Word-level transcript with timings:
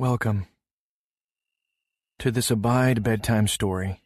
Welcome 0.00 0.46
to 2.20 2.30
this 2.30 2.50
Abide 2.50 3.02
Bedtime 3.02 3.46
Story 3.46 4.00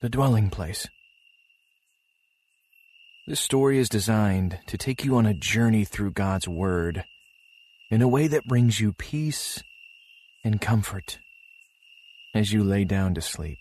The 0.00 0.08
Dwelling 0.08 0.50
Place. 0.50 0.88
This 3.28 3.38
story 3.38 3.78
is 3.78 3.88
designed 3.88 4.58
to 4.66 4.76
take 4.76 5.04
you 5.04 5.14
on 5.14 5.26
a 5.26 5.32
journey 5.32 5.84
through 5.84 6.10
God's 6.10 6.48
Word 6.48 7.04
in 7.88 8.02
a 8.02 8.08
way 8.08 8.26
that 8.26 8.48
brings 8.48 8.80
you 8.80 8.92
peace 8.92 9.62
and 10.42 10.60
comfort 10.60 11.20
as 12.34 12.52
you 12.52 12.64
lay 12.64 12.82
down 12.82 13.14
to 13.14 13.20
sleep. 13.20 13.58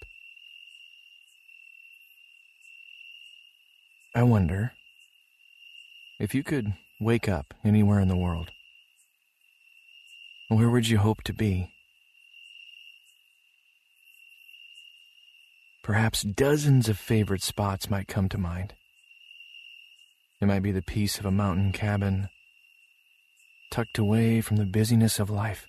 I 4.15 4.23
wonder 4.23 4.71
if 6.19 6.33
you 6.33 6.41
could 6.41 6.73
wake 6.99 7.29
up 7.29 7.53
anywhere 7.63 7.99
in 7.99 8.07
the 8.07 8.17
world 8.17 8.49
where 10.51 10.69
would 10.69 10.89
you 10.89 10.97
hope 10.97 11.23
to 11.23 11.31
be? 11.31 11.71
Perhaps 15.81 16.23
dozens 16.23 16.89
of 16.89 16.97
favorite 16.97 17.41
spots 17.41 17.89
might 17.89 18.09
come 18.09 18.27
to 18.27 18.37
mind. 18.37 18.73
It 20.41 20.47
might 20.47 20.61
be 20.61 20.73
the 20.73 20.81
peace 20.81 21.19
of 21.19 21.25
a 21.25 21.31
mountain 21.31 21.71
cabin, 21.71 22.27
tucked 23.71 23.97
away 23.97 24.41
from 24.41 24.57
the 24.57 24.65
busyness 24.65 25.19
of 25.19 25.29
life. 25.29 25.67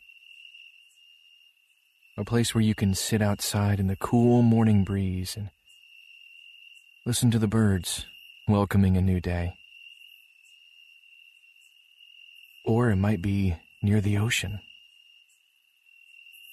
A 2.19 2.25
place 2.25 2.53
where 2.53 2.62
you 2.62 2.75
can 2.75 2.97
sit 2.97 3.23
outside 3.23 3.79
in 3.79 3.87
the 3.87 3.97
cool 3.97 4.43
morning 4.43 4.83
breeze 4.83 5.37
and 5.37 5.51
listen 7.07 7.31
to 7.31 7.39
the 7.39 7.47
birds 7.47 8.05
welcoming 8.49 8.97
a 8.97 9.01
new 9.01 9.21
day. 9.21 9.55
Or 12.65 12.91
it 12.91 12.97
might 12.97 13.23
be 13.23 13.55
near 13.81 14.01
the 14.01 14.19
ocean 14.19 14.59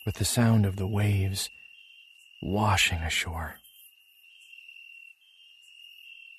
with 0.10 0.16
the 0.16 0.26
sound 0.26 0.66
of 0.66 0.76
the 0.76 0.88
waves 0.88 1.52
washing 2.42 2.98
ashore. 2.98 3.58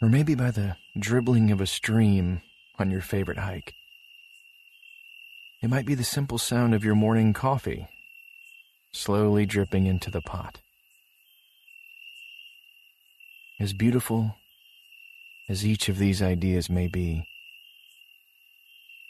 Or 0.02 0.08
maybe 0.08 0.34
by 0.34 0.50
the 0.50 0.76
dribbling 0.98 1.52
of 1.52 1.60
a 1.60 1.68
stream 1.68 2.42
on 2.80 2.90
your 2.90 3.00
favorite 3.00 3.38
hike. 3.38 3.74
It 5.62 5.70
might 5.70 5.86
be 5.86 5.94
the 5.94 6.02
simple 6.02 6.36
sound 6.36 6.74
of 6.74 6.82
your 6.82 6.96
morning 6.96 7.32
coffee 7.32 7.86
slowly 8.90 9.46
dripping 9.46 9.86
into 9.86 10.10
the 10.10 10.20
pot. 10.20 10.58
As 13.60 13.72
beautiful 13.72 14.34
as 15.48 15.64
each 15.64 15.88
of 15.88 15.98
these 15.98 16.20
ideas 16.20 16.68
may 16.68 16.88
be, 16.88 17.24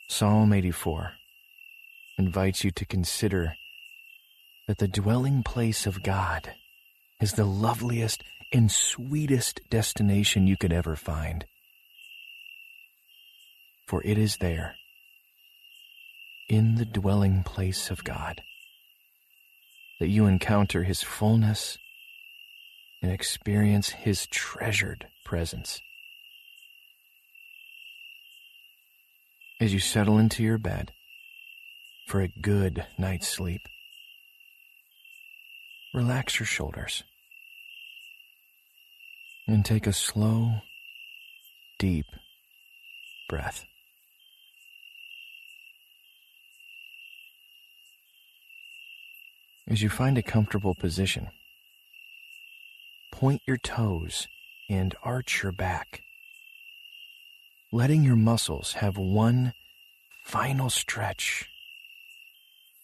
Psalm 0.07 0.53
84 0.53 1.13
invites 2.19 2.63
you 2.63 2.71
to 2.73 2.85
consider 2.85 3.55
that 4.71 4.79
the 4.79 4.87
dwelling 4.87 5.43
place 5.43 5.85
of 5.85 6.01
God 6.01 6.53
is 7.21 7.33
the 7.33 7.45
loveliest 7.45 8.23
and 8.53 8.71
sweetest 8.71 9.61
destination 9.69 10.47
you 10.47 10.57
could 10.57 10.73
ever 10.73 10.95
find. 10.95 11.45
For 13.89 14.01
it 14.05 14.17
is 14.17 14.37
there, 14.37 14.77
in 16.49 16.77
the 16.77 16.85
dwelling 16.85 17.43
place 17.43 17.91
of 17.91 18.05
God, 18.05 18.43
that 19.99 20.07
you 20.07 20.27
encounter 20.27 20.85
His 20.85 21.03
fullness 21.03 21.77
and 23.03 23.11
experience 23.11 23.89
His 23.89 24.29
treasured 24.29 25.09
presence. 25.25 25.81
As 29.61 29.73
you 29.73 29.81
settle 29.81 30.17
into 30.17 30.45
your 30.45 30.59
bed 30.59 30.93
for 32.07 32.21
a 32.21 32.29
good 32.29 32.87
night's 32.97 33.27
sleep, 33.27 33.63
relax 35.93 36.39
your 36.39 36.47
shoulders 36.47 37.03
and 39.47 39.65
take 39.65 39.87
a 39.87 39.93
slow, 39.93 40.63
deep 41.79 42.07
breath. 43.29 43.65
As 49.69 49.83
you 49.83 49.89
find 49.89 50.19
a 50.19 50.23
comfortable 50.23 50.75
position, 50.75 51.29
point 53.13 53.43
your 53.47 53.57
toes 53.57 54.29
and 54.69 54.95
arch 55.03 55.43
your 55.43 55.53
back, 55.53 56.03
letting 57.73 58.05
your 58.05 58.17
muscles 58.17 58.75
have 58.75 58.97
one 58.97 59.53
final 60.25 60.71
stretch 60.71 61.49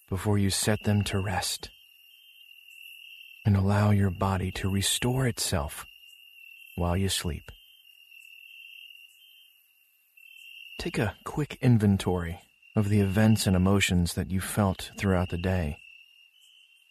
before 0.08 0.38
you 0.38 0.50
set 0.50 0.84
them 0.84 1.02
to 1.02 1.18
rest 1.18 1.70
and 3.46 3.56
allow 3.56 3.92
your 3.92 4.10
body 4.10 4.50
to 4.50 4.68
restore 4.68 5.26
itself 5.26 5.86
while 6.74 6.96
you 6.96 7.08
sleep. 7.08 7.52
Take 10.78 10.98
a 10.98 11.14
quick 11.24 11.56
inventory 11.62 12.40
of 12.74 12.88
the 12.88 13.00
events 13.00 13.46
and 13.46 13.56
emotions 13.56 14.14
that 14.14 14.30
you 14.30 14.40
felt 14.40 14.90
throughout 14.98 15.30
the 15.30 15.38
day. 15.38 15.78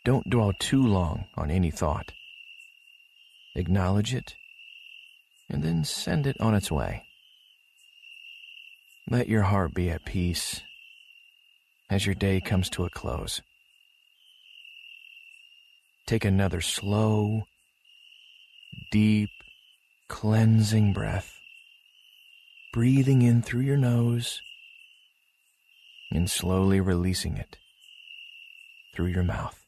Don't 0.05 0.29
dwell 0.29 0.53
too 0.57 0.81
long 0.81 1.25
on 1.35 1.51
any 1.51 1.71
thought. 1.71 2.13
Acknowledge 3.55 4.15
it 4.15 4.35
and 5.49 5.61
then 5.61 5.83
send 5.83 6.25
it 6.25 6.37
on 6.39 6.55
its 6.55 6.71
way. 6.71 7.03
Let 9.09 9.27
your 9.27 9.43
heart 9.43 9.75
be 9.75 9.89
at 9.91 10.05
peace 10.05 10.61
as 11.89 12.05
your 12.05 12.15
day 12.15 12.41
comes 12.41 12.69
to 12.71 12.85
a 12.85 12.89
close. 12.89 13.41
Take 16.05 16.23
another 16.23 16.61
slow, 16.61 17.45
deep, 18.91 19.31
cleansing 20.07 20.93
breath, 20.93 21.39
breathing 22.71 23.23
in 23.23 23.41
through 23.41 23.61
your 23.61 23.77
nose 23.77 24.41
and 26.11 26.29
slowly 26.29 26.79
releasing 26.79 27.37
it 27.37 27.57
through 28.93 29.07
your 29.07 29.23
mouth. 29.23 29.59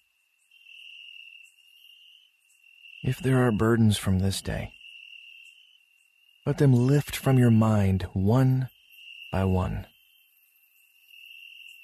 If 3.03 3.19
there 3.19 3.45
are 3.47 3.51
burdens 3.51 3.97
from 3.97 4.19
this 4.19 4.41
day, 4.41 4.73
let 6.45 6.59
them 6.59 6.73
lift 6.73 7.15
from 7.15 7.39
your 7.39 7.51
mind 7.51 8.03
one 8.13 8.69
by 9.31 9.43
one. 9.43 9.87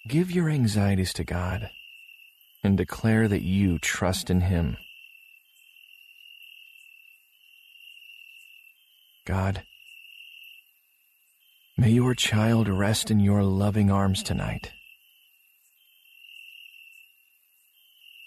Give 0.08 0.30
your 0.30 0.50
anxieties 0.50 1.12
to 1.14 1.24
God 1.24 1.72
and 2.64 2.78
declare 2.78 3.28
that 3.28 3.42
you 3.42 3.78
trust 3.80 4.30
in 4.30 4.42
Him. 4.42 4.78
God, 9.26 9.64
may 11.78 11.92
your 11.92 12.14
child 12.14 12.68
rest 12.68 13.12
in 13.12 13.20
your 13.20 13.44
loving 13.44 13.92
arms 13.92 14.24
tonight. 14.24 14.72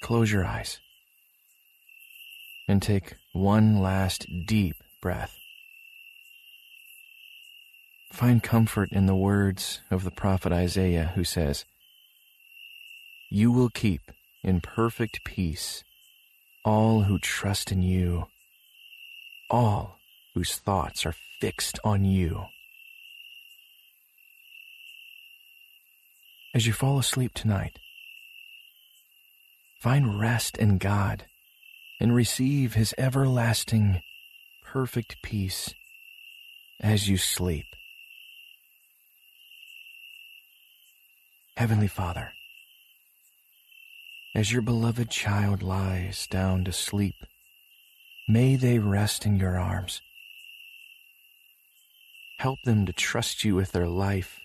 Close 0.03 0.31
your 0.31 0.45
eyes 0.45 0.81
and 2.69 2.83
take 2.83 3.15
one 3.33 3.81
last 3.81 4.27
deep 4.47 4.77
breath. 5.01 5.37
Find 8.13 8.43
comfort 8.43 8.91
in 8.93 9.07
the 9.07 9.15
words 9.15 9.83
of 9.91 10.05
the 10.05 10.11
prophet 10.11 10.53
Isaiah, 10.53 11.13
who 11.15 11.25
says, 11.25 11.65
You 13.31 13.53
will 13.53 13.69
keep 13.69 14.11
in 14.47 14.61
perfect 14.61 15.25
peace 15.25 15.83
all 16.65 17.03
who 17.03 17.19
trust 17.19 17.71
in 17.71 17.83
you, 17.83 18.27
all 19.51 19.99
whose 20.35 20.57
thoughts 20.57 21.05
are 21.05 21.15
fixed 21.41 21.79
on 21.85 22.05
you. 22.05 22.45
As 26.55 26.67
you 26.67 26.73
fall 26.73 26.99
asleep 26.99 27.35
tonight, 27.35 27.79
find 29.81 30.19
rest 30.19 30.57
in 30.57 30.79
God 30.79 31.27
and 32.01 32.15
receive 32.15 32.75
His 32.75 32.95
everlasting, 32.99 34.03
perfect 34.65 35.23
peace 35.23 35.75
as 36.81 37.09
you 37.09 37.17
sleep. 37.17 37.67
Heavenly 41.57 41.89
Father, 41.89 42.33
as 44.37 44.53
your 44.53 44.61
beloved 44.61 45.09
child 45.09 45.63
lies 45.63 46.27
down 46.27 46.63
to 46.63 46.71
sleep, 46.71 47.15
may 48.29 48.55
they 48.55 48.79
rest 48.79 49.25
in 49.25 49.39
your 49.39 49.59
arms. 49.59 50.03
Help 52.39 52.59
them 52.67 52.85
to 52.85 52.93
trust 52.93 53.45
you 53.45 53.55
with 53.55 53.73
their 53.73 53.87
life 53.87 54.39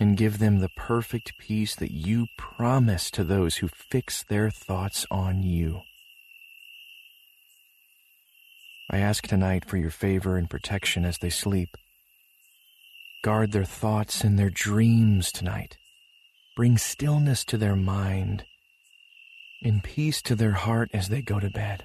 and 0.00 0.16
give 0.16 0.38
them 0.38 0.60
the 0.60 0.70
perfect 0.70 1.36
peace 1.36 1.76
that 1.76 1.92
you 1.92 2.26
promise 2.38 3.10
to 3.10 3.22
those 3.22 3.56
who 3.56 3.68
fix 3.68 4.22
their 4.22 4.50
thoughts 4.50 5.04
on 5.10 5.42
you. 5.42 5.82
I 8.90 9.00
ask 9.00 9.26
tonight 9.26 9.66
for 9.66 9.76
your 9.76 9.90
favor 9.90 10.38
and 10.38 10.48
protection 10.48 11.04
as 11.04 11.18
they 11.18 11.28
sleep. 11.28 11.76
Guard 13.22 13.52
their 13.52 13.66
thoughts 13.66 14.24
and 14.24 14.38
their 14.38 14.50
dreams 14.50 15.30
tonight 15.30 15.76
bring 16.54 16.76
stillness 16.76 17.44
to 17.46 17.56
their 17.56 17.76
mind 17.76 18.44
and 19.64 19.82
peace 19.82 20.20
to 20.22 20.34
their 20.34 20.52
heart 20.52 20.90
as 20.92 21.08
they 21.08 21.22
go 21.22 21.38
to 21.40 21.50
bed. 21.50 21.84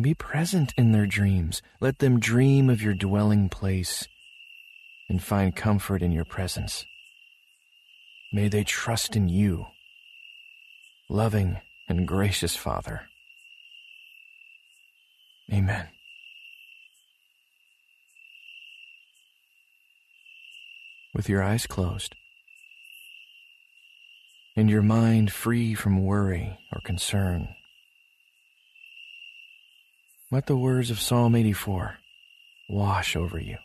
Be 0.00 0.14
present 0.14 0.74
in 0.76 0.92
their 0.92 1.06
dreams. 1.06 1.62
Let 1.80 1.98
them 1.98 2.18
dream 2.18 2.68
of 2.68 2.82
your 2.82 2.94
dwelling 2.94 3.48
place 3.48 4.08
and 5.08 5.22
find 5.22 5.54
comfort 5.54 6.02
in 6.02 6.12
your 6.12 6.24
presence. 6.24 6.84
May 8.32 8.48
they 8.48 8.64
trust 8.64 9.14
in 9.14 9.28
you, 9.28 9.66
loving 11.08 11.58
and 11.88 12.08
gracious 12.08 12.56
Father. 12.56 13.02
Amen. 15.52 15.88
With 21.14 21.28
your 21.28 21.42
eyes 21.42 21.68
closed 21.68 22.16
and 24.56 24.70
your 24.70 24.82
mind 24.82 25.32
free 25.32 25.74
from 25.74 26.04
worry 26.04 26.58
or 26.72 26.80
concern, 26.84 27.48
let 30.30 30.46
the 30.46 30.56
words 30.56 30.90
of 30.90 31.00
Psalm 31.00 31.34
84 31.34 31.98
wash 32.68 33.16
over 33.16 33.38
you. 33.38 33.58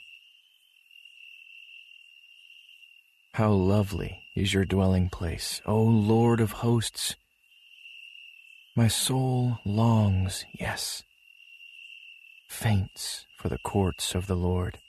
How 3.34 3.52
lovely 3.52 4.24
is 4.36 4.54
your 4.54 4.66
dwelling 4.66 5.10
place, 5.10 5.62
O 5.66 5.82
Lord 5.82 6.42
of 6.42 6.52
hosts! 6.52 7.16
My 8.76 8.88
soul 8.88 9.60
longs, 9.66 10.46
yes, 10.54 11.04
faints 12.48 13.26
for 13.38 13.50
the 13.50 13.58
courts 13.58 14.16
of 14.16 14.28
the 14.28 14.36
Lord. 14.36 14.80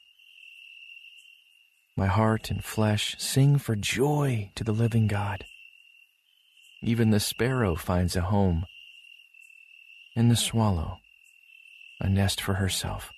My 1.97 2.07
heart 2.07 2.51
and 2.51 2.65
flesh 2.65 3.17
sing 3.19 3.59
for 3.59 3.77
joy 3.77 4.51
to 4.55 4.65
the 4.65 4.73
living 4.73 5.07
God. 5.07 5.45
Even 6.83 7.11
the 7.11 7.21
sparrow 7.21 7.75
finds 7.75 8.17
a 8.17 8.23
home, 8.23 8.67
and 10.17 10.31
the 10.31 10.37
swallow 10.37 10.99
a 12.01 12.09
nest 12.09 12.41
for 12.41 12.55
herself, 12.55 13.13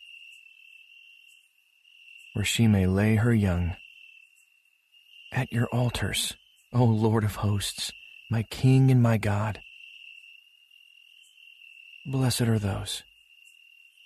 where 2.35 2.45
she 2.45 2.67
may 2.67 2.87
lay 2.87 3.15
her 3.15 3.33
young. 3.33 3.77
At 5.31 5.53
your 5.53 5.67
altars, 5.67 6.35
O 6.73 6.85
Lord 6.85 7.25
of 7.25 7.37
hosts, 7.37 7.93
my 8.29 8.43
King 8.43 8.91
and 8.91 9.01
my 9.01 9.19
God. 9.19 9.61
Blessed 12.05 12.43
are 12.43 12.59
those 12.59 13.05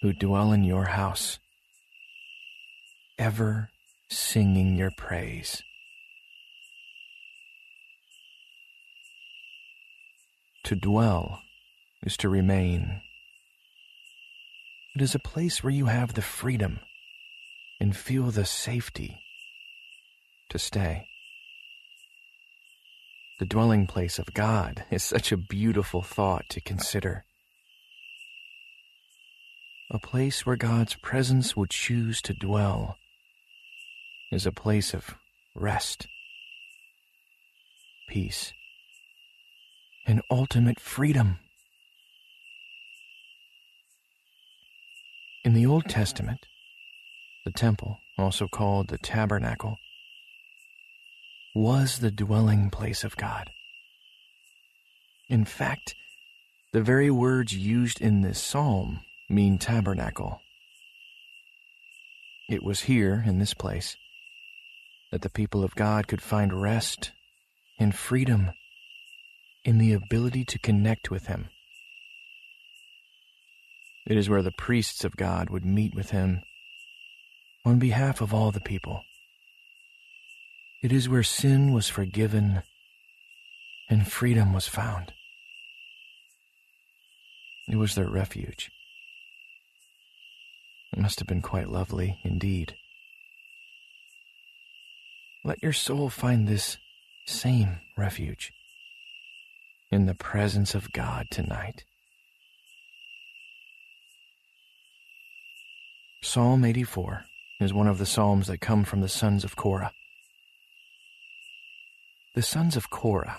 who 0.02 0.12
dwell 0.12 0.52
in 0.52 0.62
your 0.62 0.84
house, 0.84 1.38
ever 3.18 3.70
singing 4.10 4.76
your 4.76 4.90
praise. 4.96 5.62
To 10.66 10.74
dwell 10.74 11.42
is 12.02 12.16
to 12.16 12.28
remain 12.28 13.00
it 14.96 15.00
is 15.00 15.14
a 15.14 15.20
place 15.20 15.62
where 15.62 15.72
you 15.72 15.86
have 15.86 16.14
the 16.14 16.22
freedom 16.22 16.80
and 17.78 17.96
feel 17.96 18.32
the 18.32 18.44
safety 18.44 19.20
to 20.48 20.58
stay. 20.58 21.06
The 23.38 23.46
dwelling 23.46 23.86
place 23.86 24.18
of 24.18 24.34
God 24.34 24.82
is 24.90 25.04
such 25.04 25.30
a 25.30 25.36
beautiful 25.36 26.02
thought 26.02 26.48
to 26.48 26.60
consider. 26.60 27.24
A 29.88 30.00
place 30.00 30.44
where 30.44 30.56
God's 30.56 30.96
presence 30.96 31.56
would 31.56 31.70
choose 31.70 32.20
to 32.22 32.34
dwell 32.34 32.96
is 34.32 34.46
a 34.46 34.50
place 34.50 34.92
of 34.94 35.14
rest, 35.54 36.08
peace, 38.08 38.52
and 40.06 40.22
ultimate 40.30 40.78
freedom. 40.78 41.38
In 45.44 45.54
the 45.54 45.66
Old 45.66 45.88
Testament, 45.88 46.46
the 47.44 47.50
temple, 47.50 47.98
also 48.18 48.48
called 48.48 48.88
the 48.88 48.98
tabernacle, 48.98 49.76
was 51.54 51.98
the 51.98 52.10
dwelling 52.10 52.70
place 52.70 53.04
of 53.04 53.16
God. 53.16 53.50
In 55.28 55.44
fact, 55.44 55.94
the 56.72 56.82
very 56.82 57.10
words 57.10 57.54
used 57.54 58.00
in 58.00 58.22
this 58.22 58.40
psalm 58.40 59.00
mean 59.28 59.58
tabernacle. 59.58 60.40
It 62.48 62.62
was 62.62 62.82
here, 62.82 63.24
in 63.26 63.38
this 63.38 63.54
place, 63.54 63.96
that 65.10 65.22
the 65.22 65.30
people 65.30 65.64
of 65.64 65.74
God 65.74 66.06
could 66.06 66.22
find 66.22 66.52
rest 66.52 67.12
and 67.78 67.94
freedom 67.94 68.50
in 69.66 69.78
the 69.78 69.92
ability 69.92 70.44
to 70.44 70.58
connect 70.58 71.10
with 71.10 71.26
Him 71.26 71.48
it 74.06 74.16
is 74.16 74.30
where 74.30 74.42
the 74.42 74.52
priests 74.52 75.04
of 75.04 75.16
God 75.16 75.50
would 75.50 75.64
meet 75.64 75.94
with 75.94 76.10
him 76.10 76.42
on 77.64 77.80
behalf 77.80 78.20
of 78.20 78.32
all 78.32 78.52
the 78.52 78.60
people. 78.60 79.02
It 80.80 80.92
is 80.92 81.08
where 81.08 81.24
sin 81.24 81.72
was 81.72 81.88
forgiven 81.88 82.62
and 83.90 84.06
freedom 84.06 84.52
was 84.52 84.68
found. 84.68 85.12
It 87.68 87.76
was 87.76 87.96
their 87.96 88.08
refuge. 88.08 88.70
It 90.92 91.00
must 91.00 91.18
have 91.18 91.26
been 91.26 91.42
quite 91.42 91.68
lovely 91.68 92.20
indeed. 92.22 92.76
Let 95.42 95.62
your 95.62 95.72
soul 95.72 96.10
find 96.10 96.46
this 96.46 96.78
same 97.26 97.80
refuge 97.96 98.52
in 99.90 100.06
the 100.06 100.14
presence 100.14 100.74
of 100.74 100.92
God 100.92 101.26
tonight. 101.30 101.84
Psalm 106.22 106.64
84 106.64 107.24
is 107.60 107.72
one 107.72 107.86
of 107.86 107.98
the 107.98 108.06
psalms 108.06 108.48
that 108.48 108.60
come 108.60 108.84
from 108.84 109.00
the 109.00 109.08
sons 109.08 109.44
of 109.44 109.56
Korah. 109.56 109.92
The 112.34 112.42
sons 112.42 112.76
of 112.76 112.90
Korah 112.90 113.38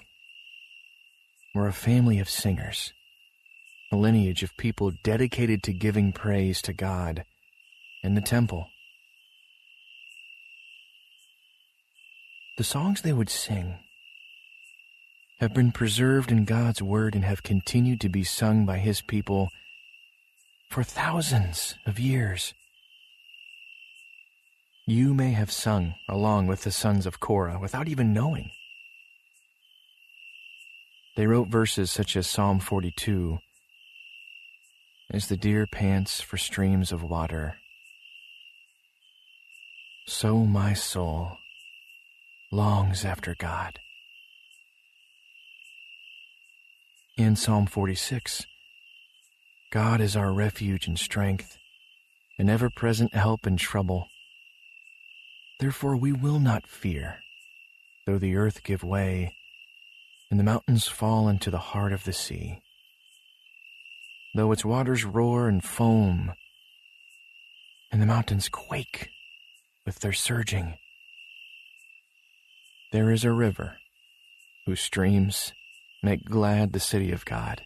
were 1.54 1.68
a 1.68 1.74
family 1.74 2.20
of 2.20 2.30
singers, 2.30 2.94
a 3.92 3.96
lineage 3.96 4.42
of 4.42 4.56
people 4.58 4.92
dedicated 5.04 5.64
to 5.64 5.74
giving 5.74 6.12
praise 6.14 6.62
to 6.64 6.74
God 6.74 7.26
in 8.04 8.16
the 8.16 8.22
temple. 8.22 8.70
The 12.58 12.64
songs 12.64 13.02
they 13.02 13.14
would 13.14 13.30
sing 13.30 13.80
have 15.40 15.54
been 15.54 15.72
preserved 15.72 16.32
in 16.32 16.46
God's 16.46 16.82
Word 16.82 17.14
and 17.14 17.24
have 17.24 17.44
continued 17.44 18.02
to 18.02 18.10
be 18.10 18.24
sung 18.24 18.66
by 18.66 18.80
His 18.80 19.02
people 19.02 19.50
for 20.70 20.84
thousands 20.84 21.76
of 21.86 22.00
years. 22.00 22.54
You 24.86 25.14
may 25.14 25.32
have 25.32 25.52
sung 25.52 25.96
along 26.10 26.48
with 26.48 26.64
the 26.64 26.72
sons 26.72 27.06
of 27.06 27.20
Korah 27.20 27.60
without 27.60 27.88
even 27.88 28.14
knowing. 28.14 28.52
They 31.16 31.28
wrote 31.28 31.50
verses 31.50 31.92
such 31.92 32.16
as 32.16 32.28
Psalm 32.28 32.60
42 32.60 33.40
As 35.12 35.28
the 35.28 35.38
deer 35.38 35.68
pants 35.68 36.22
for 36.22 36.38
streams 36.38 36.92
of 36.92 37.04
water, 37.04 37.58
so 40.08 40.46
my 40.46 40.74
soul 40.74 41.38
longs 42.52 43.04
after 43.04 43.36
God. 43.38 43.80
In 47.18 47.36
Psalm 47.36 47.66
46, 47.66 48.46
God 49.72 50.02
is 50.02 50.16
our 50.16 50.32
refuge 50.32 50.86
and 50.86 51.00
strength, 51.00 51.58
an 52.38 52.48
ever 52.48 52.70
present 52.70 53.16
help 53.16 53.48
in 53.48 53.58
trouble. 53.58 54.08
Therefore 55.60 55.96
we 55.98 56.12
will 56.12 56.40
not 56.40 56.68
fear, 56.68 57.22
though 58.06 58.20
the 58.20 58.36
earth 58.36 58.64
give 58.64 58.84
way, 58.84 59.34
and 60.30 60.40
the 60.40 60.44
mountains 60.44 60.86
fall 60.86 61.28
into 61.28 61.50
the 61.50 61.58
heart 61.58 61.92
of 61.92 62.04
the 62.04 62.14
sea. 62.14 62.62
Though 64.36 64.52
its 64.52 64.64
waters 64.64 65.04
roar 65.04 65.48
and 65.48 65.64
foam, 65.64 66.34
and 67.92 68.00
the 68.00 68.06
mountains 68.06 68.48
quake 68.48 69.10
with 69.88 70.02
their 70.02 70.14
surging. 70.14 70.78
There 72.92 73.10
is 73.10 73.24
a 73.24 73.32
river 73.32 73.78
whose 74.68 74.82
streams 74.82 75.54
make 76.02 76.26
glad 76.26 76.74
the 76.74 76.80
city 76.80 77.12
of 77.12 77.26
God, 77.26 77.62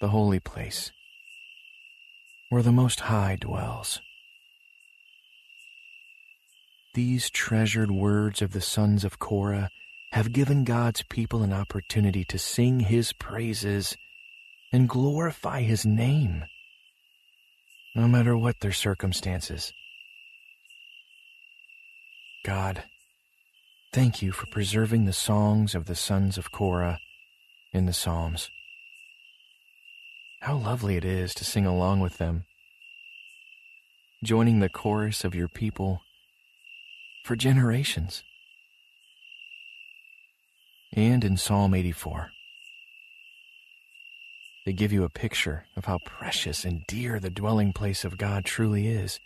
the 0.00 0.08
holy 0.08 0.40
place 0.40 0.92
where 2.48 2.62
the 2.62 2.72
Most 2.72 3.00
High 3.00 3.36
dwells. 3.40 4.00
These 6.94 7.30
treasured 7.30 7.90
words 7.90 8.40
of 8.40 8.52
the 8.52 8.60
sons 8.60 9.02
of 9.02 9.18
Korah 9.18 9.70
have 10.12 10.32
given 10.32 10.62
God's 10.62 11.02
people 11.02 11.42
an 11.42 11.52
opportunity 11.52 12.24
to 12.26 12.38
sing 12.38 12.78
his 12.78 13.12
praises 13.12 13.96
and 14.72 14.88
glorify 14.88 15.62
his 15.62 15.84
name, 15.84 16.44
no 17.96 18.06
matter 18.06 18.36
what 18.36 18.60
their 18.60 18.70
circumstances. 18.70 19.72
God, 22.44 22.84
Thank 23.94 24.22
you 24.22 24.32
for 24.32 24.46
preserving 24.46 25.04
the 25.04 25.12
songs 25.12 25.72
of 25.72 25.84
the 25.84 25.94
sons 25.94 26.36
of 26.36 26.50
Korah 26.50 26.98
in 27.72 27.86
the 27.86 27.92
Psalms. 27.92 28.50
How 30.40 30.56
lovely 30.56 30.96
it 30.96 31.04
is 31.04 31.32
to 31.34 31.44
sing 31.44 31.64
along 31.64 32.00
with 32.00 32.18
them, 32.18 32.42
joining 34.24 34.58
the 34.58 34.68
chorus 34.68 35.22
of 35.22 35.36
your 35.36 35.46
people 35.46 36.00
for 37.22 37.36
generations. 37.36 38.24
And 40.92 41.24
in 41.24 41.36
Psalm 41.36 41.72
84, 41.72 42.30
they 44.66 44.72
give 44.72 44.92
you 44.92 45.04
a 45.04 45.08
picture 45.08 45.66
of 45.76 45.84
how 45.84 46.00
precious 46.04 46.64
and 46.64 46.82
dear 46.88 47.20
the 47.20 47.30
dwelling 47.30 47.72
place 47.72 48.04
of 48.04 48.18
God 48.18 48.44
truly 48.44 48.88
is. 48.88 49.20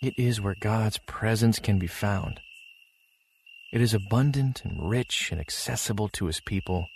It 0.00 0.14
is 0.16 0.40
where 0.40 0.54
God's 0.60 0.98
presence 0.98 1.58
can 1.58 1.80
be 1.80 1.88
found. 1.88 2.40
It 3.76 3.82
is 3.82 3.92
abundant 3.92 4.64
and 4.64 4.88
rich 4.88 5.28
and 5.30 5.38
accessible 5.38 6.08
to 6.14 6.28
his 6.28 6.40
people. 6.40 6.88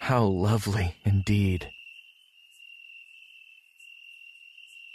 How 0.00 0.22
lovely 0.22 0.96
indeed. 1.02 1.70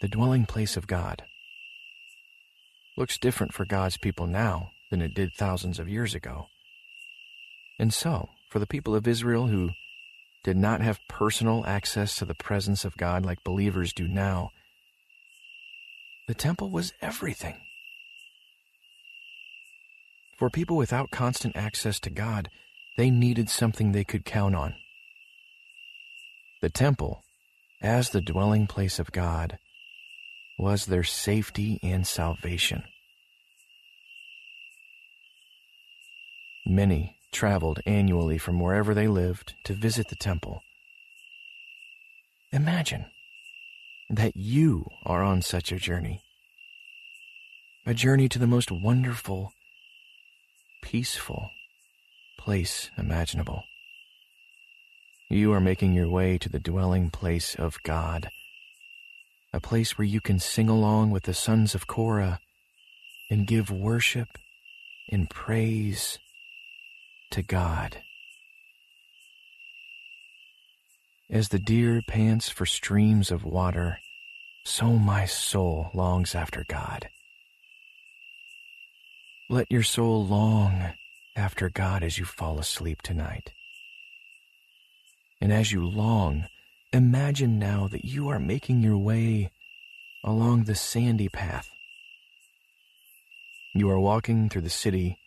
The 0.01 0.07
dwelling 0.07 0.45
place 0.45 0.77
of 0.77 0.85
God 0.85 1.23
looks 2.95 3.17
different 3.17 3.55
for 3.55 3.65
God's 3.65 3.97
people 3.97 4.27
now 4.27 4.69
than 4.91 5.01
it 5.01 5.15
did 5.15 5.33
thousands 5.33 5.79
of 5.79 5.89
years 5.89 6.13
ago. 6.13 6.45
And 7.79 7.91
so, 7.91 8.29
for 8.51 8.59
the 8.59 8.67
people 8.67 8.93
of 8.93 9.07
Israel 9.07 9.47
who 9.47 9.71
did 10.43 10.57
not 10.57 10.81
have 10.81 10.99
personal 11.09 11.65
access 11.65 12.15
to 12.17 12.25
the 12.25 12.35
presence 12.35 12.85
of 12.85 12.97
God 12.97 13.25
like 13.25 13.43
believers 13.43 13.93
do 13.93 14.07
now, 14.07 14.51
the 16.27 16.35
temple 16.35 16.69
was 16.69 16.93
everything. 17.01 17.64
For 20.37 20.49
people 20.49 20.75
without 20.75 21.11
constant 21.11 21.55
access 21.55 21.99
to 22.01 22.09
God, 22.09 22.49
they 22.97 23.09
needed 23.09 23.49
something 23.49 23.91
they 23.91 24.03
could 24.03 24.25
count 24.25 24.55
on. 24.55 24.75
The 26.61 26.69
temple, 26.69 27.23
as 27.81 28.09
the 28.09 28.21
dwelling 28.21 28.67
place 28.67 28.99
of 28.99 29.11
God, 29.11 29.57
was 30.57 30.85
their 30.85 31.03
safety 31.03 31.79
and 31.83 32.07
salvation. 32.07 32.83
Many 36.65 37.17
traveled 37.31 37.81
annually 37.85 38.37
from 38.37 38.59
wherever 38.59 38.93
they 38.93 39.07
lived 39.07 39.53
to 39.65 39.73
visit 39.73 40.07
the 40.07 40.15
temple. 40.15 40.61
Imagine 42.51 43.05
that 44.09 44.35
you 44.35 44.85
are 45.05 45.23
on 45.23 45.41
such 45.41 45.71
a 45.71 45.77
journey. 45.77 46.21
A 47.85 47.93
journey 47.93 48.29
to 48.29 48.39
the 48.39 48.47
most 48.47 48.71
wonderful, 48.71 49.51
peaceful 50.85 51.49
place 52.37 52.91
imaginable. 52.95 53.63
You 55.29 55.51
are 55.51 55.59
making 55.59 55.95
your 55.95 56.07
way 56.07 56.37
to 56.37 56.47
the 56.47 56.59
dwelling 56.59 57.09
place 57.09 57.55
of 57.55 57.81
God 57.81 58.29
a 59.51 59.59
place 59.59 59.97
where 59.97 60.05
you 60.05 60.21
can 60.21 60.37
sing 60.37 60.69
along 60.69 61.09
with 61.09 61.23
the 61.23 61.33
sons 61.33 61.73
of 61.73 61.87
Korah 61.87 62.39
and 63.31 63.47
give 63.47 63.71
worship 63.71 64.27
and 65.09 65.29
praise 65.29 66.19
to 67.31 67.41
God. 67.41 67.97
As 71.29 71.49
the 71.49 71.57
deer 71.57 72.03
pants 72.05 72.49
for 72.49 72.65
streams 72.65 73.31
of 73.31 73.43
water, 73.43 73.99
so 74.65 74.97
my 74.97 75.25
soul 75.25 75.89
longs 75.93 76.35
after 76.35 76.65
God. 76.67 77.09
Let 79.49 79.71
your 79.71 79.83
soul 79.83 80.25
long 80.25 80.93
after 81.35 81.69
God 81.69 82.03
as 82.03 82.17
you 82.17 82.25
fall 82.25 82.59
asleep 82.59 83.01
tonight. 83.01 83.51
And 85.41 85.53
as 85.53 85.71
you 85.71 85.85
long, 85.85 86.47
Imagine 86.95 87.59
now 87.59 87.89
that 87.89 88.05
you 88.05 88.29
are 88.29 88.39
making 88.39 88.81
your 88.81 88.97
way 88.97 89.51
along 90.23 90.63
the 90.63 90.75
sandy 90.75 91.27
path. 91.27 91.69
You 93.73 93.89
are 93.89 93.99
walking 93.99 94.47
through 94.47 94.61
the 94.61 94.69
city 94.69 95.19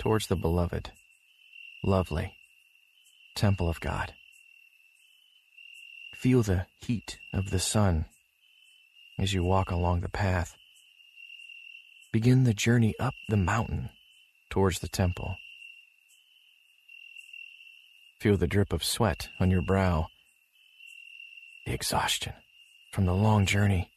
towards 0.00 0.26
the 0.26 0.34
beloved, 0.34 0.90
lovely 1.84 2.34
temple 3.36 3.68
of 3.68 3.78
God. 3.78 4.12
Feel 6.16 6.42
the 6.42 6.66
heat 6.80 7.20
of 7.32 7.50
the 7.50 7.60
sun 7.60 8.06
as 9.20 9.32
you 9.32 9.44
walk 9.44 9.70
along 9.70 10.00
the 10.00 10.08
path. 10.08 10.56
Begin 12.12 12.44
the 12.44 12.54
journey 12.54 12.94
up 12.98 13.14
the 13.28 13.36
mountain 13.36 13.90
towards 14.50 14.80
the 14.80 14.88
temple. 14.88 15.36
Feel 18.18 18.36
the 18.36 18.48
drip 18.48 18.72
of 18.72 18.82
sweat 18.82 19.28
on 19.38 19.50
your 19.50 19.62
brow 19.62 20.08
the 21.66 21.72
exhaustion 21.72 22.32
from 22.92 23.06
the 23.06 23.14
long 23.14 23.46
journey. 23.46 23.90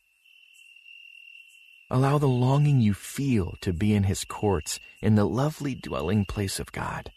Allow 1.89 2.19
the 2.19 2.27
longing 2.27 2.81
you 2.81 2.93
feel 2.93 3.55
to 3.61 3.73
be 3.73 3.93
in 3.93 4.03
His 4.03 4.25
courts, 4.25 4.79
in 5.01 5.15
the 5.15 5.25
lovely 5.25 5.73
dwelling 5.73 6.25
place 6.25 6.59
of 6.59 6.71
God, 6.71 7.11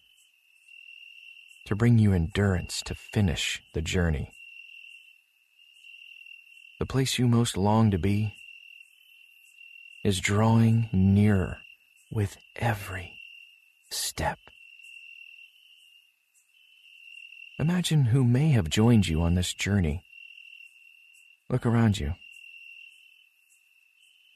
to 1.66 1.76
bring 1.76 1.98
you 1.98 2.12
endurance 2.12 2.80
to 2.82 2.94
finish 2.94 3.62
the 3.74 3.82
journey. 3.82 4.30
The 6.78 6.86
place 6.86 7.18
you 7.18 7.26
most 7.26 7.56
long 7.56 7.90
to 7.90 7.98
be 7.98 8.34
is 10.06 10.20
drawing 10.20 10.88
nearer 10.92 11.58
with 12.12 12.36
every 12.56 13.12
step. 13.90 14.38
Imagine 17.58 18.04
who 18.04 18.22
may 18.22 18.50
have 18.50 18.68
joined 18.68 19.08
you 19.08 19.22
on 19.22 19.34
this 19.34 19.52
journey 19.52 20.02
Look 21.48 21.64
around 21.64 22.00
you 22.00 22.14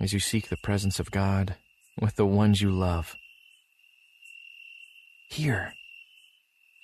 as 0.00 0.12
you 0.12 0.20
seek 0.20 0.48
the 0.48 0.56
presence 0.56 1.00
of 1.00 1.10
God 1.10 1.56
with 2.00 2.16
the 2.16 2.26
ones 2.26 2.60
you 2.60 2.70
love. 2.70 3.16
Hear 5.28 5.74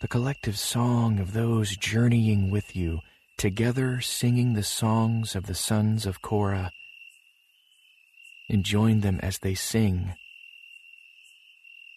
the 0.00 0.08
collective 0.08 0.58
song 0.58 1.18
of 1.18 1.32
those 1.32 1.76
journeying 1.76 2.50
with 2.50 2.76
you, 2.76 3.00
together 3.38 4.00
singing 4.00 4.54
the 4.54 4.62
songs 4.62 5.34
of 5.34 5.46
the 5.46 5.54
sons 5.54 6.06
of 6.06 6.20
Korah, 6.20 6.72
and 8.48 8.64
join 8.64 9.00
them 9.00 9.18
as 9.22 9.38
they 9.38 9.54
sing. 9.54 10.14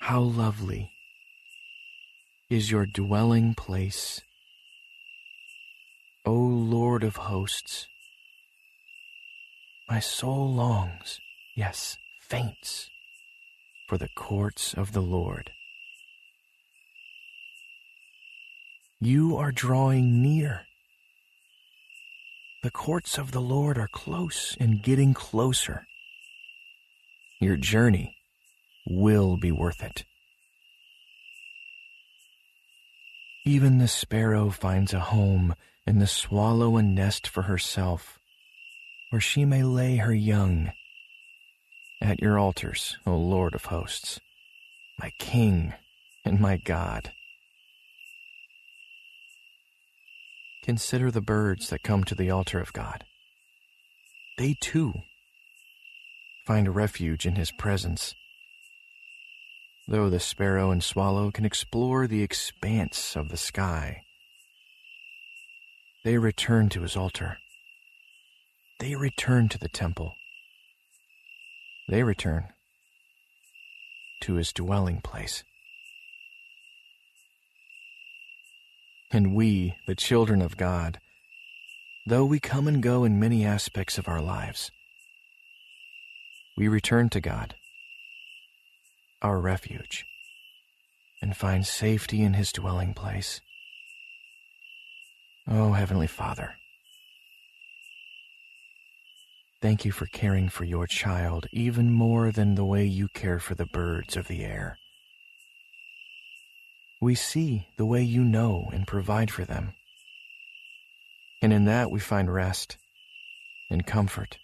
How 0.02 0.22
lovely 0.22 0.92
is 2.50 2.72
your 2.72 2.86
dwelling 2.86 3.54
place, 3.54 4.22
O 6.26 6.34
Lord 6.34 7.04
of 7.04 7.16
hosts! 7.16 7.88
My 9.90 10.00
soul 10.00 10.54
longs, 10.54 11.20
yes, 11.56 11.98
faints, 12.22 12.90
for 13.88 13.98
the 13.98 14.10
courts 14.16 14.74
of 14.74 14.94
the 14.94 15.02
Lord. 15.02 15.52
You 19.02 19.38
are 19.38 19.52
drawing 19.52 20.22
near. 20.22 20.62
The 22.62 22.70
courts 22.70 23.18
of 23.18 23.32
the 23.32 23.42
Lord 23.42 23.78
are 23.78 23.88
close 23.88 24.58
and 24.60 24.84
getting 24.84 25.14
closer. 25.14 25.88
Your 27.40 27.56
journey 27.56 28.18
will 28.86 29.38
be 29.38 29.52
worth 29.52 29.82
it. 29.82 30.04
Even 33.46 33.78
the 33.78 33.88
sparrow 33.88 34.50
finds 34.50 34.94
a 34.94 35.00
home 35.00 35.56
and 35.88 36.02
the 36.02 36.08
swallow 36.08 36.76
a 36.76 36.84
nest 36.84 37.28
for 37.28 37.44
herself 37.44 38.20
where 39.10 39.22
she 39.22 39.46
may 39.46 39.64
lay 39.64 39.98
her 39.98 40.14
young. 40.14 40.72
At 42.02 42.22
your 42.22 42.38
altars, 42.38 42.98
O 43.06 43.16
Lord 43.16 43.56
of 43.56 43.66
hosts, 43.66 44.20
my 44.98 45.12
King 45.18 45.74
and 46.24 46.40
my 46.40 46.58
God. 46.58 47.12
Consider 50.64 51.10
the 51.10 51.22
birds 51.22 51.70
that 51.70 51.84
come 51.84 52.04
to 52.04 52.16
the 52.16 52.30
altar 52.30 52.60
of 52.60 52.74
God. 52.74 53.04
They 54.38 54.56
too 54.62 54.94
find 56.50 56.76
refuge 56.76 57.26
in 57.26 57.36
his 57.36 57.52
presence. 57.52 58.16
Though 59.88 60.10
the 60.10 60.20
sparrow 60.20 60.72
and 60.72 60.84
swallow 60.84 61.32
can 61.32 61.46
explore 61.46 62.08
the 62.08 62.24
expanse 62.24 63.16
of 63.16 63.30
the 63.30 63.38
sky, 63.38 64.02
they 66.04 66.18
return 66.18 66.70
to 66.70 66.82
his 66.82 66.98
altar 66.98 67.38
they 68.80 68.96
return 68.96 69.50
to 69.50 69.58
the 69.58 69.68
temple. 69.68 70.16
They 71.90 72.02
return 72.02 72.48
to 74.22 74.36
his 74.36 74.54
dwelling 74.54 75.02
place. 75.02 75.44
And 79.12 79.36
we, 79.36 79.76
the 79.86 79.96
children 79.96 80.42
of 80.42 80.56
God, 80.56 81.00
though 82.06 82.26
we 82.26 82.40
come 82.40 82.68
and 82.68 82.82
go 82.82 83.04
in 83.04 83.20
many 83.20 83.46
aspects 83.46 83.98
of 83.98 84.08
our 84.08 84.22
lives, 84.22 84.72
we 86.60 86.68
return 86.68 87.10
to 87.10 87.22
God 87.22 87.56
our 89.22 89.40
refuge, 89.40 90.06
and 91.22 91.36
find 91.36 91.66
safety 91.66 92.22
in 92.22 92.34
his 92.34 92.52
dwelling 92.52 92.94
place. 92.94 93.42
Oh, 95.48 95.74
Heavenly 95.74 96.08
Father, 96.08 96.54
thank 99.62 99.84
you 99.84 99.92
for 99.92 100.06
caring 100.06 100.48
for 100.48 100.64
your 100.64 100.88
child 100.88 101.48
even 101.52 101.92
more 101.92 102.32
than 102.32 102.56
the 102.56 102.66
way 102.66 102.86
you 102.86 103.10
care 103.10 103.40
for 103.40 103.56
the 103.56 103.66
birds 103.66 104.16
of 104.16 104.28
the 104.28 104.46
air. 104.46 104.78
We 107.02 107.16
see 107.16 107.68
the 107.78 107.86
way 107.86 108.04
you 108.04 108.24
know 108.24 108.70
and 108.72 108.88
provide 108.88 109.32
for 109.32 109.44
them. 109.44 109.74
And 111.42 111.52
in 111.52 111.66
that 111.66 111.90
we 111.90 112.00
find 112.00 112.34
rest 112.34 112.78
and 113.70 113.86
comfort 113.86 114.38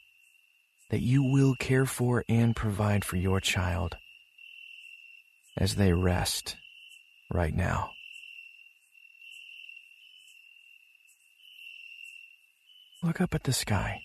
that 0.90 1.02
you 1.02 1.24
will 1.24 1.56
care 1.56 1.86
for 1.86 2.24
and 2.30 2.56
provide 2.56 3.04
for 3.04 3.18
your 3.18 3.40
child 3.40 3.98
as 5.58 5.76
they 5.76 5.94
rest 5.94 6.58
right 7.32 7.56
now. 7.56 7.92
Look 13.02 13.22
up 13.22 13.36
at 13.36 13.44
the 13.44 13.54
sky 13.54 14.02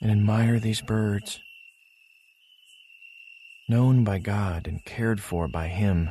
and 0.00 0.10
admire 0.10 0.58
these 0.58 0.80
birds, 0.80 1.40
known 3.68 4.04
by 4.04 4.18
God 4.18 4.66
and 4.66 4.84
cared 4.84 5.20
for 5.20 5.46
by 5.46 5.68
Him. 5.68 6.10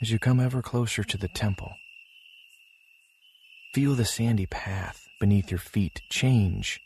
As 0.00 0.10
you 0.10 0.18
come 0.18 0.38
ever 0.38 0.62
closer 0.62 1.02
to 1.02 1.18
the 1.18 1.28
temple, 1.28 1.74
feel 3.74 3.94
the 3.94 4.04
sandy 4.04 4.46
path 4.46 5.07
beneath 5.18 5.50
your 5.50 5.58
feet 5.58 6.02
change 6.10 6.80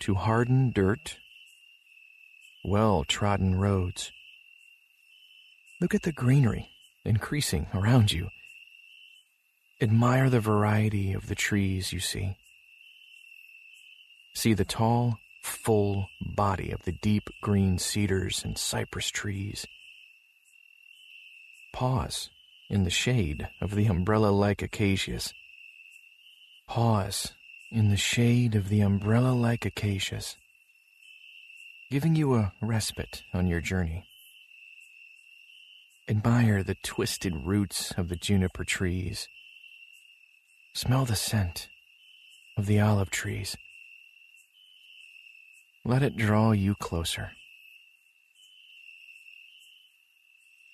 to 0.00 0.14
hardened 0.14 0.74
dirt, 0.74 1.18
well 2.64 3.04
trodden 3.04 3.54
roads. 3.54 4.12
Look 5.80 5.94
at 5.94 6.02
the 6.02 6.12
greenery 6.12 6.68
increasing 7.04 7.66
around 7.74 8.12
you. 8.12 8.28
Admire 9.80 10.28
the 10.28 10.40
variety 10.40 11.12
of 11.12 11.26
the 11.26 11.34
trees 11.34 11.92
you 11.92 12.00
see. 12.00 12.36
See 14.34 14.52
the 14.52 14.64
tall, 14.64 15.18
full 15.42 16.08
body 16.20 16.70
of 16.70 16.82
the 16.82 16.92
deep 16.92 17.30
green 17.40 17.78
cedars 17.78 18.44
and 18.44 18.58
cypress 18.58 19.08
trees. 19.08 19.66
Pause 21.72 22.30
in 22.68 22.84
the 22.84 22.90
shade 22.90 23.48
of 23.60 23.74
the 23.74 23.86
umbrella 23.86 24.28
like 24.28 24.62
acacias. 24.62 25.32
Pause 26.68 27.32
in 27.72 27.88
the 27.88 27.96
shade 27.96 28.54
of 28.54 28.68
the 28.68 28.80
umbrella 28.80 29.32
like 29.32 29.64
acacias, 29.64 30.36
giving 31.90 32.16
you 32.16 32.34
a 32.34 32.52
respite 32.60 33.22
on 33.32 33.46
your 33.46 33.60
journey. 33.60 34.04
Admire 36.08 36.64
the 36.64 36.74
twisted 36.82 37.34
roots 37.46 37.92
of 37.96 38.08
the 38.08 38.16
juniper 38.16 38.64
trees. 38.64 39.28
Smell 40.74 41.04
the 41.04 41.14
scent 41.14 41.68
of 42.56 42.66
the 42.66 42.80
olive 42.80 43.10
trees. 43.10 43.56
Let 45.84 46.02
it 46.02 46.16
draw 46.16 46.50
you 46.50 46.74
closer. 46.74 47.30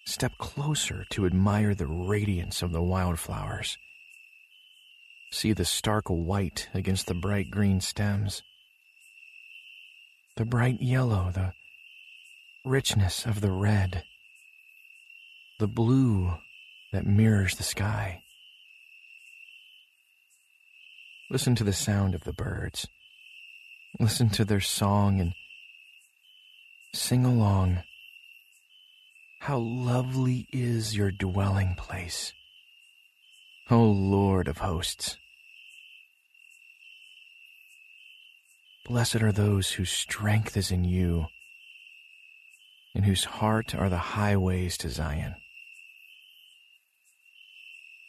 Step 0.07 0.33
closer 0.39 1.05
to 1.11 1.27
admire 1.27 1.75
the 1.75 1.87
radiance 1.87 2.63
of 2.63 2.73
the 2.73 2.83
wildflowers 2.83 3.77
see 5.31 5.53
the 5.53 5.65
stark 5.65 6.07
white 6.07 6.69
against 6.75 7.07
the 7.07 7.15
bright 7.15 7.51
green 7.51 7.81
stems, 7.81 8.43
the 10.37 10.45
bright 10.45 10.81
yellow, 10.81 11.31
the 11.33 11.53
richness 12.65 13.25
of 13.25 13.41
the 13.41 13.51
red, 13.51 14.05
the 15.59 15.69
blue 15.69 16.35
that 16.93 17.07
mirrors 17.07 17.57
the 17.57 17.63
sky. 17.63 18.23
Listen 21.29 21.55
to 21.57 21.65
the 21.65 21.73
sound 21.73 22.15
of 22.15 22.25
the 22.25 22.33
birds. 22.33 22.87
Listen 23.99 24.29
to 24.31 24.45
their 24.45 24.61
song 24.61 25.21
and 25.21 25.33
sing 26.95 27.25
along. 27.25 27.83
How 29.41 29.59
lovely 29.59 30.47
is 30.53 30.97
your 30.97 31.11
dwelling 31.11 31.75
place. 31.77 32.33
O 33.69 33.83
Lord 33.83 34.47
of 34.47 34.59
hosts. 34.59 35.17
Blessed 38.85 39.17
are 39.17 39.33
those 39.33 39.73
whose 39.73 39.91
strength 39.91 40.57
is 40.57 40.71
in 40.71 40.85
you, 40.85 41.27
and 42.95 43.05
whose 43.05 43.25
heart 43.25 43.75
are 43.75 43.89
the 43.89 43.99
highways 43.99 44.79
to 44.79 44.89
Zion. 44.89 45.35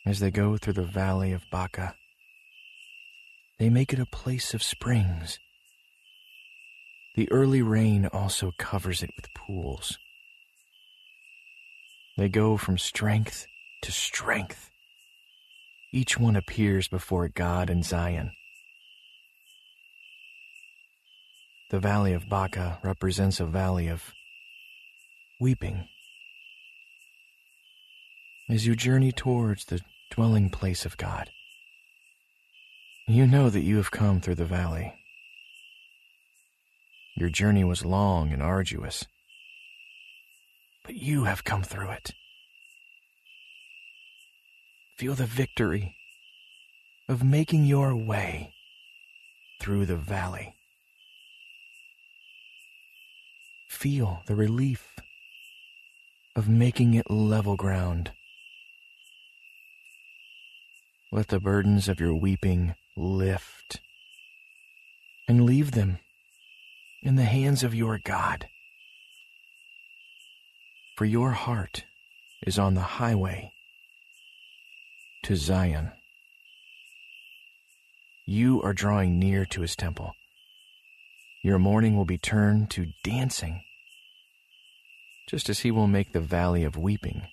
As 0.06 0.20
they 0.20 0.30
go 0.30 0.58
through 0.58 0.74
the 0.74 0.84
valley 0.84 1.32
of 1.32 1.50
Baca, 1.50 1.96
they 3.58 3.72
make 3.72 3.92
it 3.92 4.00
a 4.00 4.06
place 4.06 4.54
of 4.54 4.62
springs. 4.62 5.40
The 7.16 7.32
early 7.32 7.64
rain 7.64 8.06
also 8.06 8.54
covers 8.60 9.02
it 9.02 9.10
with 9.16 9.34
pools. 9.34 9.98
They 12.16 12.30
go 12.30 12.58
from 12.58 12.78
strength 12.78 13.48
to 13.82 13.92
strength 13.92 14.70
each 15.92 16.20
one 16.20 16.36
appears 16.36 16.88
before 16.88 17.28
God 17.28 17.70
in 17.70 17.84
Zion. 17.84 18.32
The 21.70 21.80
valley 21.80 22.14
of 22.14 22.30
Baca 22.30 22.80
represents 22.84 23.40
a 23.40 23.46
valley 23.46 23.88
of 23.88 24.14
weeping. 25.40 25.88
As 28.50 28.66
you 28.66 28.76
journey 28.76 29.12
towards 29.12 29.66
the 29.66 29.82
dwelling 30.10 30.50
place 30.50 30.86
of 30.86 30.98
God, 30.98 31.30
you 33.06 33.28
know 33.28 33.50
that 33.50 33.64
you 33.64 33.78
have 33.78 33.92
come 33.92 34.22
through 34.22 34.36
the 34.36 34.46
valley. 34.46 34.94
Your 37.16 37.30
journey 37.30 37.64
was 37.64 37.86
long 37.86 38.32
and 38.32 38.42
arduous, 38.42 39.06
but 40.86 40.96
you 40.96 41.24
have 41.24 41.44
come 41.44 41.64
through 41.64 41.90
it. 41.90 42.14
Feel 44.98 45.14
the 45.14 45.28
victory 45.28 45.96
of 47.08 47.24
making 47.24 47.66
your 47.66 47.96
way 47.96 48.52
through 49.60 49.86
the 49.86 49.96
valley. 49.96 50.56
Feel 53.70 54.24
the 54.26 54.34
relief 54.34 54.96
of 56.36 56.50
making 56.50 56.96
it 56.96 57.12
level 57.12 57.56
ground. 57.56 58.10
Let 61.12 61.28
the 61.28 61.40
burdens 61.40 61.88
of 61.88 62.00
your 62.00 62.16
weeping 62.16 62.74
lift 62.96 63.82
and 65.28 65.46
leave 65.46 65.74
them 65.74 66.00
in 67.04 67.18
the 67.18 67.26
hands 67.26 67.62
of 67.62 67.76
your 67.76 68.00
God. 68.00 68.48
For 70.96 71.06
your 71.06 71.34
heart 71.34 71.84
is 72.42 72.58
on 72.58 72.74
the 72.74 72.98
highway 72.98 73.52
to 75.28 75.36
Zion. 75.36 75.92
You 78.26 78.62
are 78.62 78.72
drawing 78.72 79.20
near 79.20 79.44
to 79.48 79.60
his 79.60 79.76
temple. 79.76 80.14
Your 81.44 81.60
mourning 81.60 81.98
will 81.98 82.06
be 82.06 82.18
turned 82.18 82.70
to 82.72 82.94
dancing, 83.04 83.62
just 85.28 85.50
as 85.50 85.60
he 85.60 85.70
will 85.70 85.88
make 85.88 86.14
the 86.14 86.22
valley 86.22 86.64
of 86.64 86.78
weeping 86.78 87.24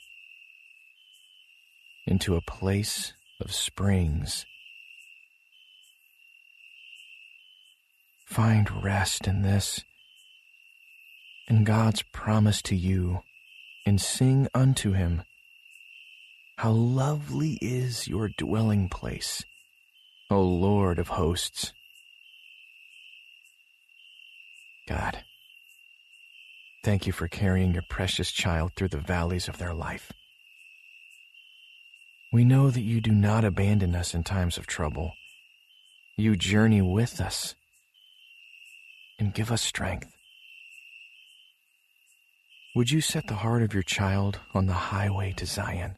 into 2.05 2.35
a 2.35 2.41
place 2.41 3.13
of 3.41 3.55
springs. 3.55 4.45
Find 8.27 8.83
rest 8.83 9.29
in 9.29 9.43
this, 9.43 9.85
in 11.47 11.63
God's 11.63 12.03
promise 12.03 12.61
to 12.63 12.75
you, 12.75 13.21
and 13.87 14.01
sing 14.01 14.49
unto 14.53 14.95
him 14.95 15.23
how 16.57 16.71
lovely 16.71 17.59
is 17.61 18.07
your 18.07 18.29
dwelling 18.29 18.89
place, 18.89 19.45
O 20.31 20.41
Lord 20.41 20.99
of 20.99 21.09
hosts. 21.09 21.73
God, 24.87 25.25
thank 26.85 27.07
you 27.07 27.13
for 27.13 27.27
carrying 27.27 27.73
your 27.73 27.83
precious 27.89 28.31
child 28.31 28.73
through 28.77 28.89
the 28.89 28.99
valleys 28.99 29.49
of 29.49 29.59
their 29.59 29.75
life. 29.75 30.13
We 32.33 32.45
know 32.45 32.71
that 32.71 32.83
you 32.83 33.01
do 33.01 33.13
not 33.13 33.45
abandon 33.45 33.95
us 33.95 34.15
in 34.15 34.23
times 34.25 34.57
of 34.57 34.67
trouble. 34.67 35.13
You 36.17 36.37
journey 36.37 36.83
with 36.83 37.21
us 37.21 37.55
and 39.19 39.35
give 39.35 39.51
us 39.51 39.63
strength. 39.63 40.11
Would 42.75 42.91
you 42.91 43.01
set 43.01 43.29
the 43.29 43.37
heart 43.37 43.63
of 43.63 43.73
your 43.73 43.85
child 43.85 44.41
on 44.53 44.67
the 44.67 44.73
highway 44.73 45.33
to 45.37 45.47
Zion? 45.47 45.97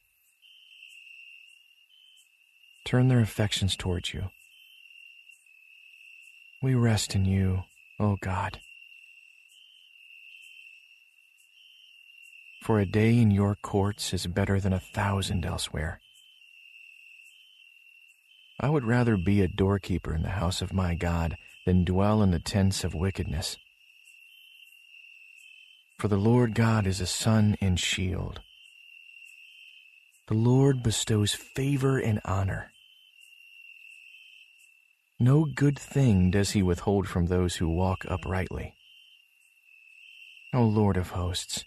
Turn 2.86 3.08
their 3.08 3.20
affections 3.20 3.76
towards 3.76 4.14
you. 4.14 4.30
We 6.62 6.74
rest 6.74 7.14
in 7.14 7.24
you, 7.24 7.64
O 8.00 8.16
God. 8.22 8.60
For 12.62 12.78
a 12.78 12.86
day 12.86 13.18
in 13.18 13.30
your 13.30 13.56
courts 13.56 14.14
is 14.14 14.26
better 14.26 14.60
than 14.60 14.72
a 14.72 14.80
thousand 14.80 15.44
elsewhere. 15.44 16.00
I 18.58 18.70
would 18.70 18.84
rather 18.84 19.16
be 19.16 19.42
a 19.42 19.48
doorkeeper 19.48 20.14
in 20.14 20.22
the 20.22 20.30
house 20.30 20.62
of 20.62 20.72
my 20.72 20.94
God 20.94 21.36
than 21.66 21.84
dwell 21.84 22.22
in 22.22 22.30
the 22.30 22.38
tents 22.38 22.84
of 22.84 22.94
wickedness. 22.94 23.56
For 25.98 26.08
the 26.08 26.16
Lord 26.16 26.54
God 26.54 26.86
is 26.86 27.00
a 27.00 27.06
sun 27.06 27.56
and 27.60 27.78
shield. 27.78 28.40
The 30.28 30.34
Lord 30.34 30.82
bestows 30.82 31.34
favor 31.34 31.98
and 31.98 32.20
honor. 32.24 32.70
No 35.18 35.46
good 35.46 35.78
thing 35.78 36.30
does 36.30 36.50
he 36.50 36.62
withhold 36.62 37.08
from 37.08 37.26
those 37.26 37.56
who 37.56 37.68
walk 37.70 38.04
uprightly. 38.06 38.74
O 40.52 40.62
Lord 40.62 40.98
of 40.98 41.10
hosts, 41.10 41.64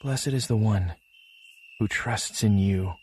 blessed 0.00 0.28
is 0.28 0.46
the 0.46 0.56
one 0.56 0.94
who 1.78 1.86
trusts 1.86 2.42
in 2.42 2.58
you. 2.58 2.94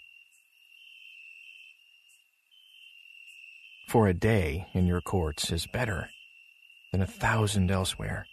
For 3.88 4.08
a 4.08 4.14
day 4.14 4.66
in 4.74 4.88
your 4.88 5.02
courts 5.02 5.52
is 5.52 5.68
better 5.68 6.10
than 6.92 7.02
a 7.02 7.08
thousand 7.08 7.70
elsewhere. 7.70 8.26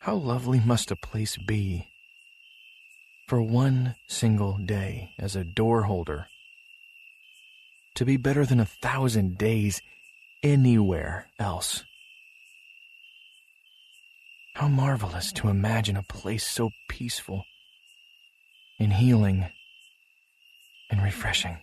How 0.00 0.14
lovely 0.14 0.60
must 0.60 0.90
a 0.90 0.96
place 0.96 1.36
be 1.36 1.88
for 3.26 3.42
one 3.42 3.96
single 4.06 4.56
day 4.56 5.10
as 5.18 5.36
a 5.36 5.44
door 5.44 5.82
holder 5.82 6.28
to 7.94 8.04
be 8.04 8.16
better 8.16 8.44
than 8.44 8.60
a 8.60 8.64
thousand 8.64 9.38
days 9.38 9.80
anywhere 10.42 11.28
else. 11.38 11.84
How 14.54 14.68
marvelous 14.68 15.32
to 15.32 15.48
imagine 15.48 15.96
a 15.96 16.02
place 16.02 16.46
so 16.46 16.70
peaceful 16.88 17.44
and 18.78 18.92
healing 18.92 19.46
and 20.90 21.02
refreshing. 21.02 21.58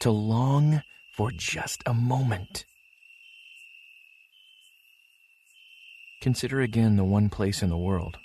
To 0.00 0.10
long 0.10 0.82
for 1.16 1.30
just 1.32 1.82
a 1.86 1.94
moment. 1.94 2.64
Consider 6.20 6.60
again 6.60 6.96
the 6.96 7.04
one 7.04 7.28
place 7.28 7.62
in 7.62 7.68
the 7.68 7.76
world 7.76 8.18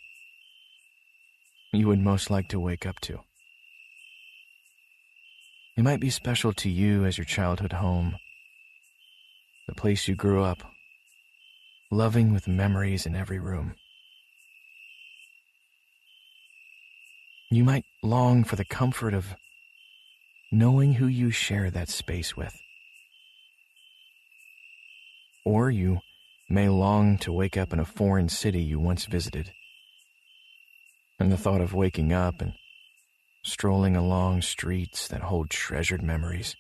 you 1.74 1.88
would 1.88 2.00
most 2.00 2.30
like 2.30 2.48
to 2.50 2.60
wake 2.60 2.86
up 2.86 3.00
to. 3.02 3.20
It 5.76 5.84
might 5.84 6.00
be 6.00 6.12
special 6.12 6.54
to 6.54 6.70
you 6.70 7.04
as 7.04 7.18
your 7.18 7.26
childhood 7.26 7.74
home, 7.74 8.18
the 9.68 9.74
place 9.74 10.08
you 10.08 10.16
grew 10.16 10.44
up, 10.44 10.62
loving 11.90 12.32
with 12.32 12.48
memories 12.48 13.08
in 13.08 13.16
every 13.16 13.40
room. 13.40 13.74
You 17.50 17.64
might 17.64 17.86
long 18.04 18.44
for 18.44 18.56
the 18.56 18.66
comfort 18.66 19.16
of 19.16 19.36
knowing 20.52 20.94
who 20.94 21.08
you 21.08 21.32
share 21.32 21.72
that 21.72 21.90
space 21.90 22.38
with. 22.38 22.56
Or 25.44 25.72
you 25.72 26.02
may 26.50 26.70
long 26.70 27.18
to 27.20 27.34
wake 27.34 27.58
up 27.58 27.74
in 27.74 27.80
a 27.80 27.86
foreign 27.86 28.30
city 28.30 28.62
you 28.62 28.80
once 28.80 29.06
visited. 29.06 29.52
And 31.20 31.32
the 31.32 31.38
thought 31.38 31.62
of 31.62 31.74
waking 31.74 32.14
up 32.14 32.42
and 32.42 32.54
strolling 33.44 33.96
along 33.96 34.42
streets 34.42 35.08
that 35.10 35.22
hold 35.22 35.50
treasured 35.50 36.02
memories 36.02 36.56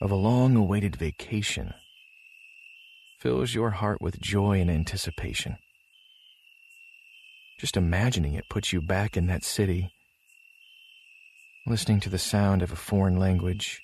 of 0.00 0.10
a 0.10 0.16
long 0.16 0.56
awaited 0.56 0.96
vacation 0.96 1.74
fills 3.18 3.52
your 3.52 3.70
heart 3.70 4.00
with 4.00 4.20
joy 4.20 4.60
and 4.60 4.70
anticipation. 4.70 5.58
Just 7.58 7.76
imagining 7.76 8.34
it 8.34 8.48
puts 8.48 8.72
you 8.72 8.80
back 8.80 9.16
in 9.16 9.26
that 9.26 9.44
city, 9.44 9.92
listening 11.66 12.00
to 12.00 12.08
the 12.08 12.18
sound 12.18 12.62
of 12.62 12.72
a 12.72 12.76
foreign 12.76 13.18
language. 13.18 13.82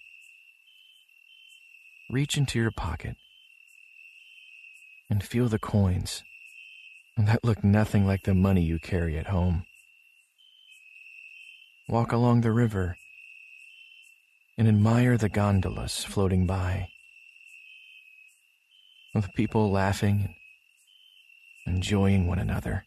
Reach 2.09 2.39
into 2.39 2.59
your 2.59 2.71
pocket 2.71 3.17
and 5.11 5.23
feel 5.23 5.49
the 5.49 5.59
coins 5.59 6.23
that 7.19 7.45
look 7.45 7.65
nothing 7.65 8.07
like 8.07 8.23
the 8.23 8.35
money 8.35 8.63
you 8.63 8.79
carry 8.79 9.19
at 9.19 9.27
home 9.27 9.65
walk 11.89 12.13
along 12.13 12.41
the 12.41 12.53
river, 12.53 12.97
and 14.59 14.67
admire 14.67 15.17
the 15.17 15.29
gondolas 15.29 16.03
floating 16.05 16.47
by, 16.47 16.89
with 19.15 19.33
people 19.35 19.71
laughing 19.71 20.35
and 21.65 21.77
enjoying 21.77 22.27
one 22.27 22.39
another. 22.39 22.85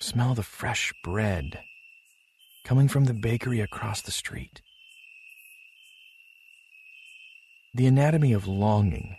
Smell 0.00 0.34
the 0.34 0.42
fresh 0.42 0.92
bread 1.04 1.60
coming 2.64 2.88
from 2.88 3.04
the 3.04 3.14
bakery 3.14 3.60
across 3.60 4.00
the 4.00 4.10
street. 4.10 4.62
The 7.74 7.86
anatomy 7.86 8.32
of 8.32 8.46
longing 8.46 9.16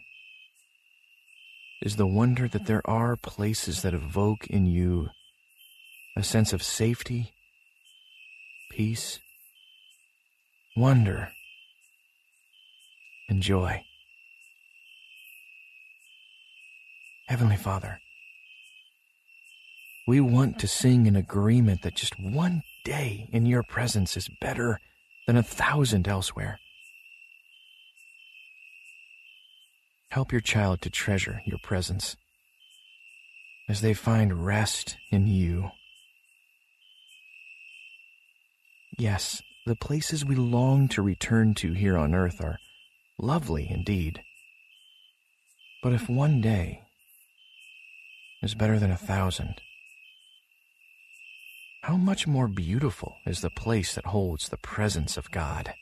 is 1.81 1.97
the 1.97 2.07
wonder 2.07 2.47
that 2.47 2.65
there 2.65 2.87
are 2.89 3.15
places 3.15 3.81
that 3.81 3.93
evoke 3.93 4.47
in 4.47 4.65
you 4.65 5.09
a 6.15 6.23
sense 6.23 6.53
of 6.53 6.63
safety 6.63 7.32
peace, 8.75 9.19
wonder, 10.75 11.29
and 13.29 13.39
joy. 13.39 13.83
Heavenly 17.27 17.55
Father, 17.55 17.99
we 20.07 20.19
want 20.19 20.57
to 20.59 20.67
sing 20.67 21.05
in 21.05 21.15
agreement 21.15 21.83
that 21.83 21.93
just 21.93 22.19
one 22.19 22.63
day 22.83 23.29
in 23.31 23.45
your 23.45 23.61
presence 23.61 24.17
is 24.17 24.27
better 24.41 24.79
than 25.27 25.37
a 25.37 25.43
thousand 25.43 26.07
elsewhere. 26.07 26.59
Help 30.09 30.31
your 30.31 30.41
child 30.41 30.81
to 30.81 30.89
treasure 30.89 31.41
your 31.45 31.59
presence 31.59 32.17
as 33.69 33.81
they 33.81 33.93
find 33.93 34.43
rest 34.43 34.97
in 35.11 35.27
you. 35.27 35.69
Yes, 38.97 39.41
the 39.65 39.75
places 39.75 40.23
we 40.23 40.35
long 40.35 40.87
to 40.89 41.01
return 41.01 41.55
to 41.55 41.73
here 41.73 41.97
on 41.97 42.13
earth 42.13 42.39
are 42.41 42.59
lovely 43.17 43.67
indeed. 43.69 44.21
But 45.81 45.93
if 45.93 46.07
one 46.07 46.41
day 46.41 46.83
is 48.43 48.53
better 48.53 48.77
than 48.77 48.91
a 48.91 48.97
thousand, 48.97 49.61
how 51.81 51.97
much 51.97 52.27
more 52.27 52.47
beautiful 52.47 53.15
is 53.25 53.41
the 53.41 53.49
place 53.49 53.95
that 53.95 54.05
holds 54.05 54.49
the 54.49 54.57
presence 54.57 55.17
of 55.17 55.31
God? 55.31 55.73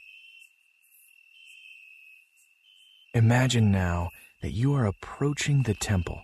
Imagine 3.13 3.71
now 3.71 4.12
that 4.41 4.52
you 4.52 4.74
are 4.74 4.86
approaching 4.86 5.63
the 5.63 5.74
temple. 5.74 6.24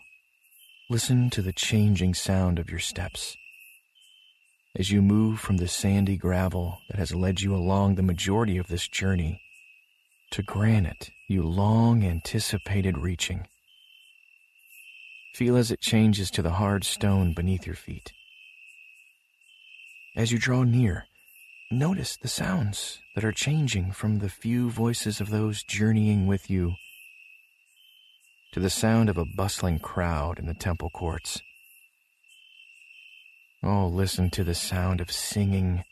Listen 0.90 1.30
to 1.32 1.42
the 1.42 1.54
changing 1.54 2.14
sound 2.14 2.60
of 2.60 2.70
your 2.70 2.80
steps 2.80 3.36
as 4.78 4.92
you 4.92 5.02
move 5.02 5.40
from 5.40 5.58
the 5.58 5.68
sandy 5.68 6.16
gravel 6.16 6.80
that 6.88 7.00
has 7.00 7.16
led 7.16 7.42
you 7.42 7.56
along 7.56 7.96
the 7.96 8.04
majority 8.04 8.58
of 8.58 8.68
this 8.68 8.88
journey 8.88 9.42
to 10.30 10.44
granite 10.44 11.10
you 11.28 11.42
long 11.42 12.04
anticipated 12.04 12.96
reaching. 12.96 13.48
Feel 15.34 15.58
as 15.58 15.72
it 15.72 15.82
changes 15.82 16.30
to 16.30 16.44
the 16.44 16.52
hard 16.52 16.84
stone 16.84 17.34
beneath 17.34 17.66
your 17.66 17.76
feet. 17.76 18.14
As 20.16 20.32
you 20.32 20.38
draw 20.38 20.64
near, 20.64 21.06
notice 21.72 22.16
the 22.16 22.28
sounds 22.28 23.00
that 23.16 23.24
are 23.24 23.32
changing 23.32 23.92
from 23.92 24.20
the 24.20 24.30
few 24.30 24.70
voices 24.70 25.20
of 25.20 25.32
those 25.32 25.64
journeying 25.64 26.28
with 26.28 26.50
you 26.52 26.76
to 28.52 28.60
the 28.60 28.70
sound 28.70 29.10
of 29.10 29.18
a 29.18 29.26
bustling 29.26 29.80
crowd 29.80 30.38
in 30.38 30.46
the 30.46 30.54
temple 30.54 30.90
courts. 30.92 31.42
Oh, 33.64 33.88
listen 33.88 34.30
to 34.32 34.44
the 34.44 34.54
sound 34.54 35.02
of 35.02 35.12
singing. 35.12 35.84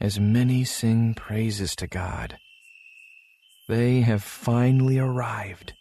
As 0.00 0.20
many 0.20 0.64
sing 0.64 1.14
praises 1.14 1.74
to 1.76 1.86
God, 1.86 2.36
they 3.68 4.00
have 4.00 4.22
finally 4.22 4.98
arrived. 4.98 5.74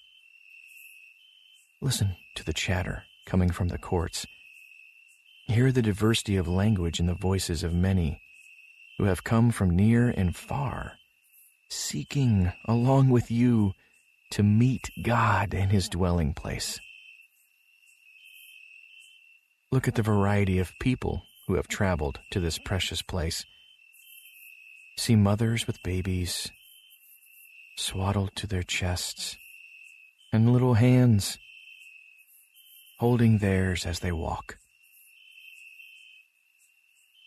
Listen 1.81 2.15
to 2.35 2.43
the 2.43 2.53
chatter 2.53 3.03
coming 3.25 3.49
from 3.49 3.67
the 3.67 3.77
courts. 3.77 4.25
Hear 5.47 5.71
the 5.71 5.81
diversity 5.81 6.37
of 6.37 6.47
language 6.47 6.99
in 6.99 7.07
the 7.07 7.15
voices 7.15 7.63
of 7.63 7.73
many 7.73 8.21
who 8.97 9.05
have 9.05 9.23
come 9.23 9.51
from 9.51 9.75
near 9.75 10.09
and 10.09 10.35
far, 10.35 10.93
seeking, 11.69 12.51
along 12.65 13.09
with 13.09 13.31
you, 13.31 13.73
to 14.31 14.43
meet 14.43 14.89
God 15.01 15.53
in 15.53 15.69
his 15.69 15.89
dwelling 15.89 16.33
place. 16.33 16.79
Look 19.71 19.87
at 19.87 19.95
the 19.95 20.01
variety 20.01 20.57
of 20.57 20.73
people 20.79 21.23
who 21.47 21.53
have 21.55 21.67
traveled 21.67 22.19
to 22.31 22.39
this 22.39 22.57
precious 22.57 23.03
place. 23.03 23.45
See 24.97 25.15
mothers 25.15 25.67
with 25.67 25.83
babies, 25.83 26.51
swaddled 27.77 28.35
to 28.37 28.47
their 28.47 28.63
chests, 28.63 29.37
and 30.33 30.51
little 30.51 30.73
hands 30.73 31.37
holding 32.99 33.37
theirs 33.37 33.85
as 33.85 33.99
they 33.99 34.11
walk. 34.11 34.57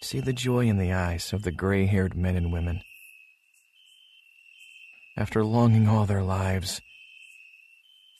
See 0.02 0.20
the 0.20 0.32
joy 0.32 0.66
in 0.66 0.78
the 0.78 0.92
eyes 0.92 1.32
of 1.32 1.42
the 1.42 1.52
gray 1.52 1.86
haired 1.86 2.16
men 2.16 2.36
and 2.36 2.52
women. 2.52 2.82
After 5.16 5.44
longing 5.44 5.88
all 5.88 6.06
their 6.06 6.22
lives, 6.22 6.80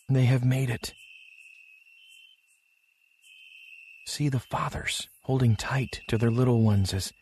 they 0.09 0.27
have 0.27 0.45
made 0.45 0.71
it. 0.71 0.95
See 4.05 4.29
the 4.29 4.41
fathers 4.41 5.09
holding 5.23 5.57
tight 5.57 6.01
to 6.09 6.19
their 6.19 6.31
little 6.31 6.63
ones 6.63 6.93
as 6.93 7.13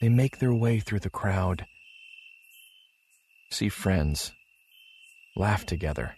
they 0.00 0.08
make 0.08 0.38
their 0.38 0.54
way 0.54 0.80
through 0.80 1.00
the 1.00 1.10
crowd. 1.10 1.66
See 3.50 3.68
friends 3.68 4.32
laugh 5.34 5.64
together 5.64 6.16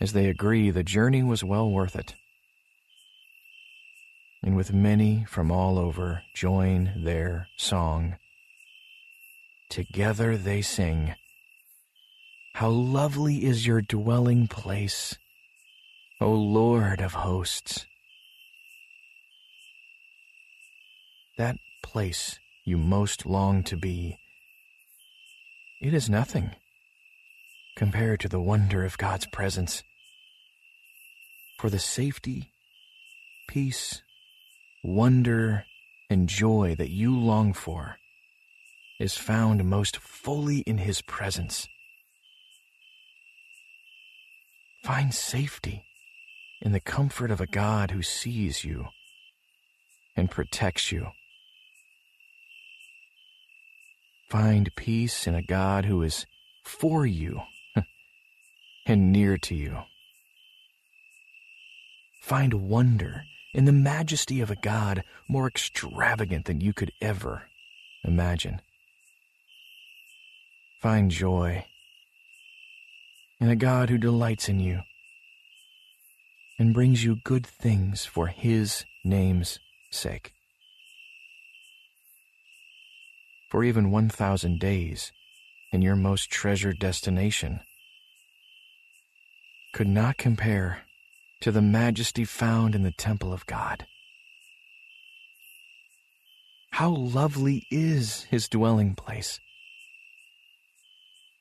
as 0.00 0.12
they 0.12 0.28
agree 0.28 0.70
the 0.70 0.82
journey 0.82 1.22
was 1.22 1.44
well 1.44 1.70
worth 1.70 1.94
it. 1.94 2.14
And 4.42 4.56
with 4.56 4.72
many 4.72 5.24
from 5.28 5.50
all 5.50 5.78
over 5.78 6.22
join 6.34 6.92
their 7.04 7.48
song. 7.58 8.16
Together 9.68 10.36
they 10.36 10.62
sing, 10.62 11.14
How 12.54 12.70
lovely 12.70 13.44
is 13.44 13.66
your 13.66 13.82
dwelling 13.82 14.48
place, 14.48 15.18
O 16.20 16.32
Lord 16.32 17.00
of 17.00 17.12
hosts! 17.12 17.84
That 21.40 21.56
place 21.82 22.38
you 22.66 22.76
most 22.76 23.24
long 23.24 23.62
to 23.62 23.74
be, 23.74 24.18
it 25.80 25.94
is 25.94 26.10
nothing 26.10 26.50
compared 27.78 28.20
to 28.20 28.28
the 28.28 28.42
wonder 28.42 28.84
of 28.84 28.98
God's 28.98 29.24
presence 29.24 29.82
for 31.58 31.70
the 31.70 31.78
safety, 31.78 32.50
peace, 33.48 34.02
wonder, 34.84 35.64
and 36.10 36.28
joy 36.28 36.74
that 36.76 36.90
you 36.90 37.18
long 37.18 37.54
for 37.54 37.96
is 38.98 39.16
found 39.16 39.64
most 39.64 39.96
fully 39.96 40.58
in 40.66 40.76
His 40.76 41.00
presence. 41.00 41.66
Find 44.84 45.14
safety 45.14 45.84
in 46.60 46.72
the 46.72 46.80
comfort 46.80 47.30
of 47.30 47.40
a 47.40 47.46
God 47.46 47.92
who 47.92 48.02
sees 48.02 48.62
you 48.62 48.88
and 50.14 50.30
protects 50.30 50.92
you. 50.92 51.06
Find 54.30 54.74
peace 54.76 55.26
in 55.26 55.34
a 55.34 55.42
God 55.42 55.84
who 55.84 56.02
is 56.02 56.24
for 56.64 57.04
you 57.04 57.42
and 58.86 59.12
near 59.12 59.36
to 59.38 59.54
you 59.54 59.78
find 62.30 62.68
wonder 62.68 63.24
in 63.52 63.64
the 63.64 63.72
majesty 63.72 64.40
of 64.40 64.52
a 64.52 64.54
God 64.56 65.02
more 65.26 65.48
extravagant 65.48 66.44
than 66.44 66.60
you 66.60 66.72
could 66.72 66.92
ever 67.02 67.48
imagine. 68.04 68.60
Find 70.80 71.10
joy 71.10 71.66
in 73.40 73.48
a 73.48 73.56
God 73.56 73.90
who 73.90 73.98
delights 73.98 74.48
in 74.48 74.60
you 74.60 74.82
and 76.56 76.72
brings 76.72 77.02
you 77.02 77.16
good 77.24 77.44
things 77.44 78.04
for 78.04 78.28
His 78.28 78.84
name's 79.02 79.58
sake. 79.90 80.32
For 83.50 83.64
even 83.64 83.90
1,000 83.90 84.60
days 84.60 85.10
in 85.72 85.82
your 85.82 85.96
most 85.96 86.30
treasured 86.30 86.78
destination 86.78 87.60
could 89.72 89.88
not 89.88 90.18
compare 90.18 90.82
to 91.40 91.50
the 91.50 91.60
majesty 91.60 92.24
found 92.24 92.76
in 92.76 92.84
the 92.84 92.92
temple 92.92 93.32
of 93.32 93.46
God. 93.46 93.86
How 96.70 96.90
lovely 96.90 97.66
is 97.72 98.22
his 98.30 98.48
dwelling 98.48 98.94
place! 98.94 99.40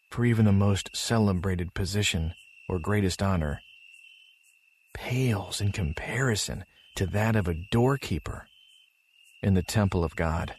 For 0.10 0.26
even 0.26 0.46
the 0.46 0.52
most 0.52 0.90
celebrated 0.96 1.76
position 1.76 2.34
or 2.68 2.80
greatest 2.80 3.22
honor 3.22 3.62
pales 4.96 5.62
in 5.62 5.72
comparison 5.72 6.66
to 6.96 7.06
that 7.06 7.36
of 7.36 7.48
a 7.48 7.54
doorkeeper 7.72 8.48
in 9.44 9.54
the 9.54 9.62
temple 9.62 10.04
of 10.04 10.16
God. 10.16 10.56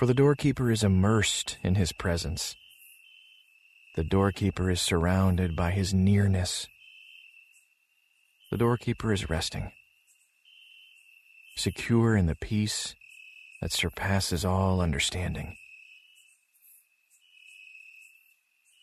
For 0.00 0.06
the 0.06 0.14
doorkeeper 0.14 0.70
is 0.70 0.82
immersed 0.82 1.58
in 1.62 1.74
his 1.74 1.92
presence. 1.92 2.56
The 3.96 4.02
doorkeeper 4.02 4.70
is 4.70 4.80
surrounded 4.80 5.54
by 5.54 5.72
his 5.72 5.92
nearness 5.92 6.68
the 8.50 8.56
doorkeeper 8.56 9.12
is 9.12 9.28
resting, 9.28 9.72
secure 11.54 12.16
in 12.16 12.24
the 12.24 12.34
peace 12.34 12.94
that 13.60 13.72
surpasses 13.72 14.42
all 14.42 14.80
understanding. 14.80 15.58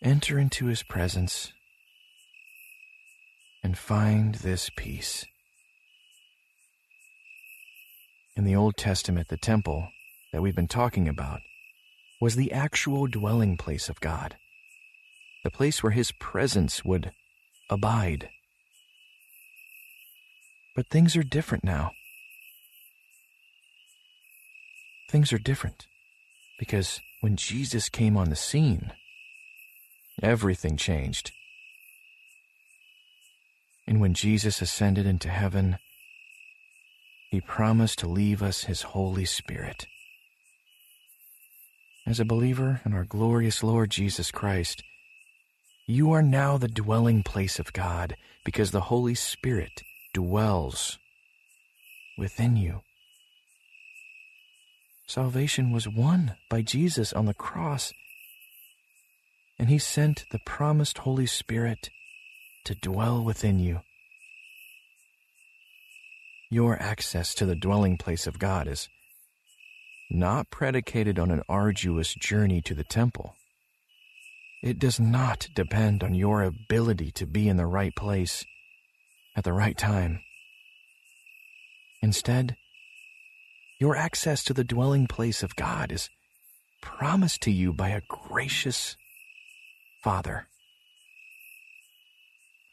Enter 0.04 0.38
into 0.38 0.68
his 0.68 0.84
presence 0.84 1.52
and 3.64 3.76
find 3.76 4.36
this 4.36 4.70
peace. 4.78 5.26
In 8.36 8.44
the 8.44 8.56
Old 8.56 8.78
Testament, 8.78 9.30
the 9.30 9.38
temple 9.38 9.90
that 10.38 10.43
we've 10.43 10.56
been 10.56 10.67
talking 10.67 11.08
about 11.08 11.41
was 12.21 12.36
the 12.36 12.52
actual 12.52 13.08
dwelling 13.08 13.58
place 13.58 13.89
of 13.89 14.00
God, 14.00 14.36
the 15.43 15.50
place 15.50 15.82
where 15.82 15.93
his 15.93 16.12
presence 16.12 16.86
would 16.86 17.12
abide. 17.71 18.30
But 20.76 20.89
things 20.89 21.15
are 21.15 21.23
different 21.23 21.63
now. 21.63 21.93
Things 25.10 25.34
are 25.34 25.39
different 25.39 25.88
because 26.60 27.02
when 27.21 27.36
Jesus 27.36 27.89
came 27.89 28.15
on 28.15 28.30
the 28.30 28.36
scene, 28.36 28.91
everything 30.21 30.78
changed. 30.78 31.32
And 33.88 34.00
when 34.00 34.13
Jesus 34.13 34.62
ascended 34.62 35.08
into 35.08 35.30
heaven, 35.30 35.80
he 37.32 37.41
promised 37.41 37.97
to 37.97 38.08
leave 38.08 38.43
us 38.43 38.65
his 38.65 38.84
Holy 38.84 39.26
Spirit. 39.26 39.88
As 42.08 42.22
a 42.22 42.26
believer 42.26 42.80
in 42.86 42.93
our 42.93 43.04
glorious 43.04 43.62
Lord 43.62 43.89
Jesus 43.89 44.32
Christ, 44.32 44.82
you 45.86 46.13
are 46.13 46.22
now 46.22 46.58
the 46.58 46.70
dwelling 46.70 47.22
place 47.22 47.60
of 47.60 47.74
God 47.74 48.15
because 48.46 48.72
the 48.72 48.88
Holy 48.88 49.13
Spirit 49.13 49.84
dwells 50.13 51.00
within 52.17 52.56
you. 52.56 52.80
Salvation 55.06 55.74
was 55.74 55.86
won 55.86 56.38
by 56.50 56.62
Jesus 56.62 57.12
on 57.12 57.26
the 57.26 57.34
cross, 57.34 57.91
and 59.60 59.67
He 59.67 59.78
sent 59.78 60.24
the 60.32 60.39
promised 60.39 61.00
Holy 61.00 61.26
Spirit 61.26 61.89
to 62.63 62.74
dwell 62.74 63.22
within 63.22 63.60
you. 63.60 63.82
Your 66.50 66.82
access 66.82 67.34
to 67.34 67.46
the 67.46 67.56
dwelling 67.56 67.98
place 67.98 68.28
of 68.28 68.39
God 68.39 68.65
is 68.70 68.88
not 70.10 70.50
predicated 70.50 71.20
on 71.20 71.32
an 71.32 71.43
arduous 71.50 72.13
journey 72.13 72.62
to 72.62 72.74
the 72.74 72.84
temple. 72.84 73.36
It 74.63 74.80
does 74.80 75.00
not 75.00 75.50
depend 75.54 76.04
on 76.04 76.15
your 76.15 76.43
ability 76.43 77.12
to 77.12 77.26
be 77.26 77.48
in 77.48 77.58
the 77.58 77.65
right 77.65 77.96
place 77.96 78.46
at 79.36 79.43
the 79.43 79.54
right 79.54 79.78
time. 79.78 80.22
Instead, 82.02 82.56
your 83.80 83.96
access 83.96 84.43
to 84.46 84.54
the 84.54 84.63
dwelling 84.63 85.08
place 85.08 85.43
of 85.43 85.56
God 85.56 85.91
is 85.91 86.10
promised 86.82 87.41
to 87.41 87.52
you 87.52 87.74
by 87.74 87.89
a 87.89 88.02
gracious 88.08 88.96
Father. 90.04 90.48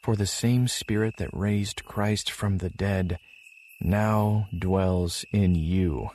For 0.01 0.15
the 0.15 0.27
same 0.27 0.67
Spirit 0.67 1.15
that 1.17 1.29
raised 1.33 1.85
Christ 1.85 2.31
from 2.31 2.57
the 2.59 2.69
dead 2.69 3.19
now 3.81 4.47
dwells 4.57 5.25
in 5.31 5.55
you. 5.55 6.09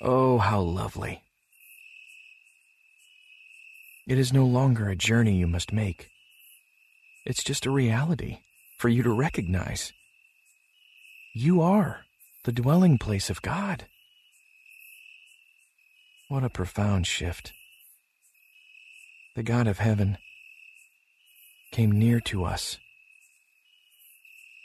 Oh, 0.00 0.38
how 0.38 0.60
lovely! 0.60 1.22
It 4.06 4.18
is 4.18 4.32
no 4.32 4.44
longer 4.44 4.88
a 4.88 4.96
journey 4.96 5.36
you 5.36 5.46
must 5.46 5.72
make. 5.72 6.10
It's 7.24 7.42
just 7.42 7.66
a 7.66 7.70
reality 7.70 8.38
for 8.78 8.88
you 8.88 9.02
to 9.02 9.12
recognize. 9.12 9.92
You 11.34 11.60
are 11.60 12.04
the 12.44 12.52
dwelling 12.52 12.98
place 12.98 13.30
of 13.30 13.42
God. 13.42 13.86
What 16.28 16.44
a 16.44 16.50
profound 16.50 17.06
shift. 17.06 17.52
The 19.34 19.42
God 19.42 19.66
of 19.66 19.78
heaven 19.78 20.18
came 21.72 21.90
near 21.90 22.20
to 22.20 22.44
us 22.44 22.78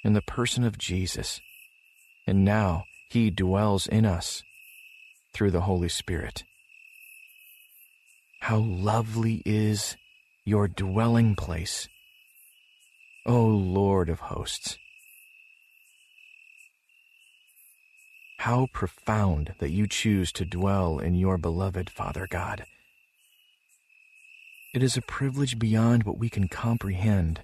in 0.04 0.14
the 0.14 0.22
person 0.22 0.64
of 0.64 0.78
Jesus, 0.78 1.42
and 2.28 2.44
now 2.44 2.84
he 3.10 3.32
dwells 3.32 3.88
in 3.88 4.06
us 4.06 4.44
through 5.34 5.52
the 5.52 5.62
Holy 5.62 5.90
Spirit. 5.90 6.44
How 8.42 8.58
lovely 8.58 9.42
is 9.46 9.98
your 10.46 10.68
dwelling 10.68 11.36
place 11.36 11.88
O 13.26 13.46
Lord 13.46 14.10
of 14.10 14.20
hosts. 14.20 14.80
How 18.40 18.68
profound 18.74 19.54
that 19.60 19.70
you 19.70 19.86
choose 19.86 20.32
to 20.32 20.46
dwell 20.46 20.98
in 20.98 21.14
your 21.14 21.38
beloved 21.38 21.92
Father 21.92 22.26
God. 22.28 22.66
It 24.74 24.82
is 24.82 24.98
a 24.98 25.04
privilege 25.04 25.60
beyond 25.60 26.04
what 26.04 26.18
we 26.18 26.30
can 26.30 26.48
comprehend. 26.48 27.42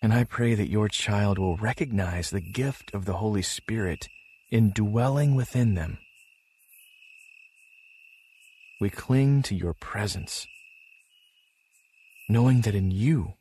And 0.00 0.14
I 0.14 0.24
pray 0.24 0.54
that 0.54 0.70
your 0.70 0.88
child 0.88 1.38
will 1.38 1.58
recognize 1.58 2.30
the 2.30 2.40
gift 2.40 2.94
of 2.94 3.04
the 3.04 3.18
Holy 3.18 3.42
Spirit 3.42 4.08
in 4.50 4.70
dwelling 4.70 5.34
within 5.34 5.74
them. 5.74 5.98
We 8.80 8.88
cling 8.88 9.42
to 9.42 9.54
your 9.54 9.74
presence, 9.74 10.46
knowing 12.30 12.62
that 12.62 12.74
in 12.74 12.90
you 12.90 13.34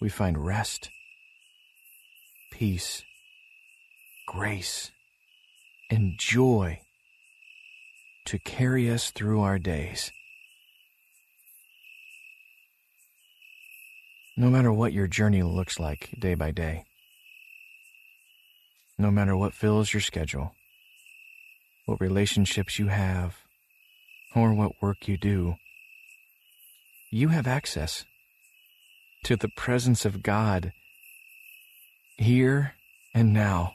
we 0.00 0.08
find 0.08 0.44
rest, 0.44 0.90
peace, 2.50 3.04
grace, 4.26 4.90
and 5.92 6.18
joy 6.18 6.80
to 8.24 8.38
carry 8.40 8.90
us 8.90 9.12
through 9.12 9.42
our 9.42 9.60
days. 9.60 10.10
No 14.36 14.50
matter 14.50 14.72
what 14.72 14.92
your 14.92 15.06
journey 15.06 15.44
looks 15.44 15.78
like 15.78 16.10
day 16.18 16.34
by 16.34 16.50
day, 16.50 16.84
no 18.98 19.12
matter 19.12 19.36
what 19.36 19.54
fills 19.54 19.92
your 19.92 20.00
schedule, 20.00 20.56
what 21.86 22.00
relationships 22.00 22.76
you 22.80 22.88
have, 22.88 23.43
or 24.34 24.52
what 24.52 24.82
work 24.82 25.06
you 25.06 25.16
do, 25.16 25.56
you 27.10 27.28
have 27.28 27.46
access 27.46 28.04
to 29.24 29.36
the 29.36 29.48
presence 29.48 30.04
of 30.04 30.22
God 30.22 30.72
here 32.16 32.74
and 33.14 33.32
now. 33.32 33.74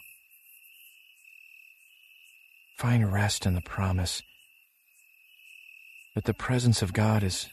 Find 2.78 3.12
rest 3.12 3.46
in 3.46 3.56
the 3.56 3.62
promise 3.62 4.22
that 6.16 6.26
the 6.26 6.34
presence 6.34 6.82
of 6.82 6.94
God 6.94 7.24
is 7.24 7.50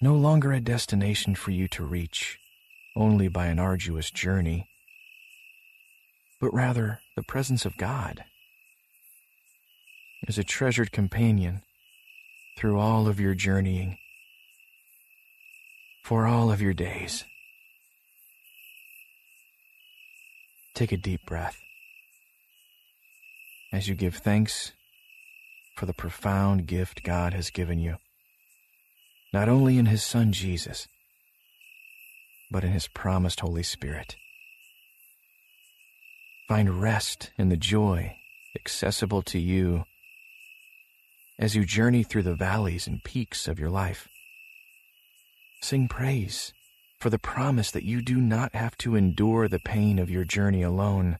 no 0.00 0.14
longer 0.14 0.52
a 0.52 0.60
destination 0.60 1.34
for 1.34 1.50
you 1.50 1.68
to 1.68 1.84
reach 1.84 2.38
only 2.94 3.28
by 3.28 3.46
an 3.46 3.58
arduous 3.58 4.10
journey, 4.10 4.66
but 6.40 6.52
rather 6.52 7.00
the 7.14 7.22
presence 7.22 7.64
of 7.64 7.76
God 7.76 8.24
is 10.26 10.38
a 10.38 10.44
treasured 10.44 10.92
companion 10.92 11.62
through 12.56 12.78
all 12.78 13.08
of 13.08 13.20
your 13.20 13.34
journeying, 13.34 13.98
for 16.02 16.26
all 16.26 16.50
of 16.50 16.60
your 16.62 16.74
days. 16.74 17.24
Take 20.74 20.92
a 20.92 20.96
deep 20.96 21.24
breath 21.26 21.60
as 23.72 23.88
you 23.88 23.94
give 23.94 24.16
thanks 24.16 24.72
for 25.76 25.86
the 25.86 25.94
profound 25.94 26.66
gift 26.66 27.02
God 27.02 27.34
has 27.34 27.50
given 27.50 27.78
you 27.78 27.96
not 29.32 29.48
only 29.50 29.76
in 29.76 29.86
his 29.86 30.02
Son 30.02 30.32
Jesus, 30.32 30.88
but 32.50 32.64
in 32.64 32.70
his 32.70 32.88
promised 32.88 33.40
Holy 33.40 33.62
Spirit. 33.62 34.16
Find 36.48 36.80
rest 36.80 37.32
in 37.36 37.48
the 37.48 37.56
joy 37.56 38.16
accessible 38.54 39.20
to 39.22 39.38
you 39.38 39.84
as 41.38 41.54
you 41.54 41.64
journey 41.64 42.02
through 42.02 42.22
the 42.22 42.34
valleys 42.34 42.86
and 42.86 43.04
peaks 43.04 43.46
of 43.46 43.58
your 43.58 43.70
life. 43.70 44.08
Sing 45.60 45.88
praise 45.88 46.52
for 46.98 47.10
the 47.10 47.18
promise 47.18 47.70
that 47.70 47.84
you 47.84 48.00
do 48.00 48.16
not 48.16 48.54
have 48.54 48.76
to 48.78 48.96
endure 48.96 49.48
the 49.48 49.58
pain 49.58 49.98
of 49.98 50.10
your 50.10 50.24
journey 50.24 50.62
alone. 50.62 51.18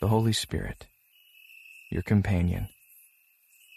The 0.00 0.08
Holy 0.08 0.32
Spirit, 0.32 0.86
your 1.90 2.02
companion, 2.02 2.68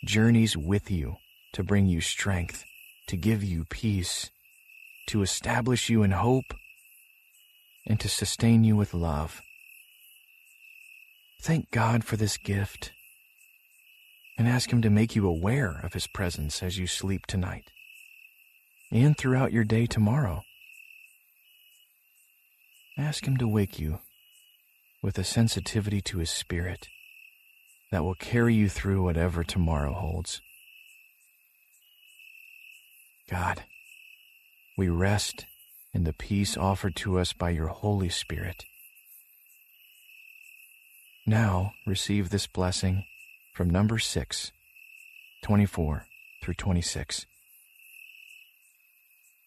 journeys 0.05 0.55
with 0.55 0.89
you 0.89 1.17
to 1.53 1.63
bring 1.63 1.87
you 1.87 1.99
strength, 1.99 2.63
to 3.07 3.17
give 3.17 3.43
you 3.43 3.65
peace, 3.65 4.29
to 5.07 5.21
establish 5.21 5.89
you 5.89 6.03
in 6.03 6.11
hope, 6.11 6.53
and 7.85 7.99
to 7.99 8.07
sustain 8.07 8.63
you 8.63 8.77
with 8.77 8.93
love. 8.93 9.41
Thank 11.41 11.69
God 11.71 12.05
for 12.05 12.15
this 12.15 12.37
gift 12.37 12.93
and 14.37 14.47
ask 14.47 14.71
Him 14.71 14.81
to 14.81 14.89
make 14.89 15.15
you 15.15 15.27
aware 15.27 15.79
of 15.83 15.93
His 15.93 16.07
presence 16.07 16.63
as 16.63 16.77
you 16.77 16.87
sleep 16.87 17.25
tonight 17.25 17.71
and 18.91 19.17
throughout 19.17 19.51
your 19.51 19.63
day 19.63 19.85
tomorrow. 19.85 20.43
Ask 22.97 23.25
Him 23.25 23.37
to 23.37 23.47
wake 23.47 23.79
you 23.79 23.99
with 25.01 25.17
a 25.17 25.23
sensitivity 25.23 26.01
to 26.01 26.19
His 26.19 26.29
Spirit 26.29 26.87
that 27.91 28.03
will 28.03 28.15
carry 28.15 28.55
you 28.55 28.69
through 28.69 29.03
whatever 29.03 29.43
tomorrow 29.43 29.93
holds. 29.93 30.41
God, 33.29 33.63
we 34.77 34.89
rest 34.89 35.45
in 35.93 36.03
the 36.03 36.13
peace 36.13 36.57
offered 36.57 36.95
to 36.97 37.19
us 37.19 37.33
by 37.33 37.51
your 37.51 37.67
Holy 37.67 38.09
Spirit. 38.09 38.65
Now 41.25 41.73
receive 41.85 42.29
this 42.29 42.47
blessing 42.47 43.05
from 43.53 43.69
Numbers 43.69 44.05
6, 44.07 44.51
24 45.43 46.07
through 46.41 46.53
26. 46.55 47.27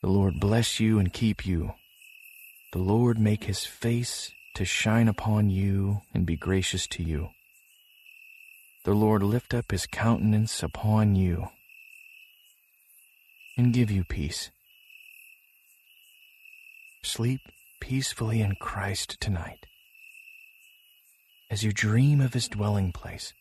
The 0.01 0.09
Lord 0.09 0.39
bless 0.39 0.79
you 0.79 1.01
and 1.01 1.13
keep 1.13 1.45
you. 1.45 1.73
The 2.73 2.79
Lord 2.79 3.19
make 3.19 3.45
his 3.45 3.65
face 3.65 4.31
to 4.55 4.65
shine 4.65 5.09
upon 5.09 5.51
you 5.51 6.03
and 6.15 6.25
be 6.25 6.37
gracious 6.37 6.87
to 6.89 7.03
you. 7.03 7.31
The 8.85 8.95
Lord 8.95 9.25
lift 9.25 9.53
up 9.53 9.73
his 9.73 9.87
countenance 9.87 10.63
upon 10.63 11.17
you 11.17 11.49
and 13.57 13.73
give 13.73 13.91
you 13.91 14.05
peace. 14.05 14.53
Sleep 17.03 17.41
peacefully 17.81 18.41
in 18.41 18.55
Christ 18.61 19.17
tonight 19.21 19.67
as 21.51 21.65
you 21.65 21.73
dream 21.73 22.21
of 22.21 22.35
his 22.35 22.49
dwelling 22.49 22.93
place. 22.93 23.33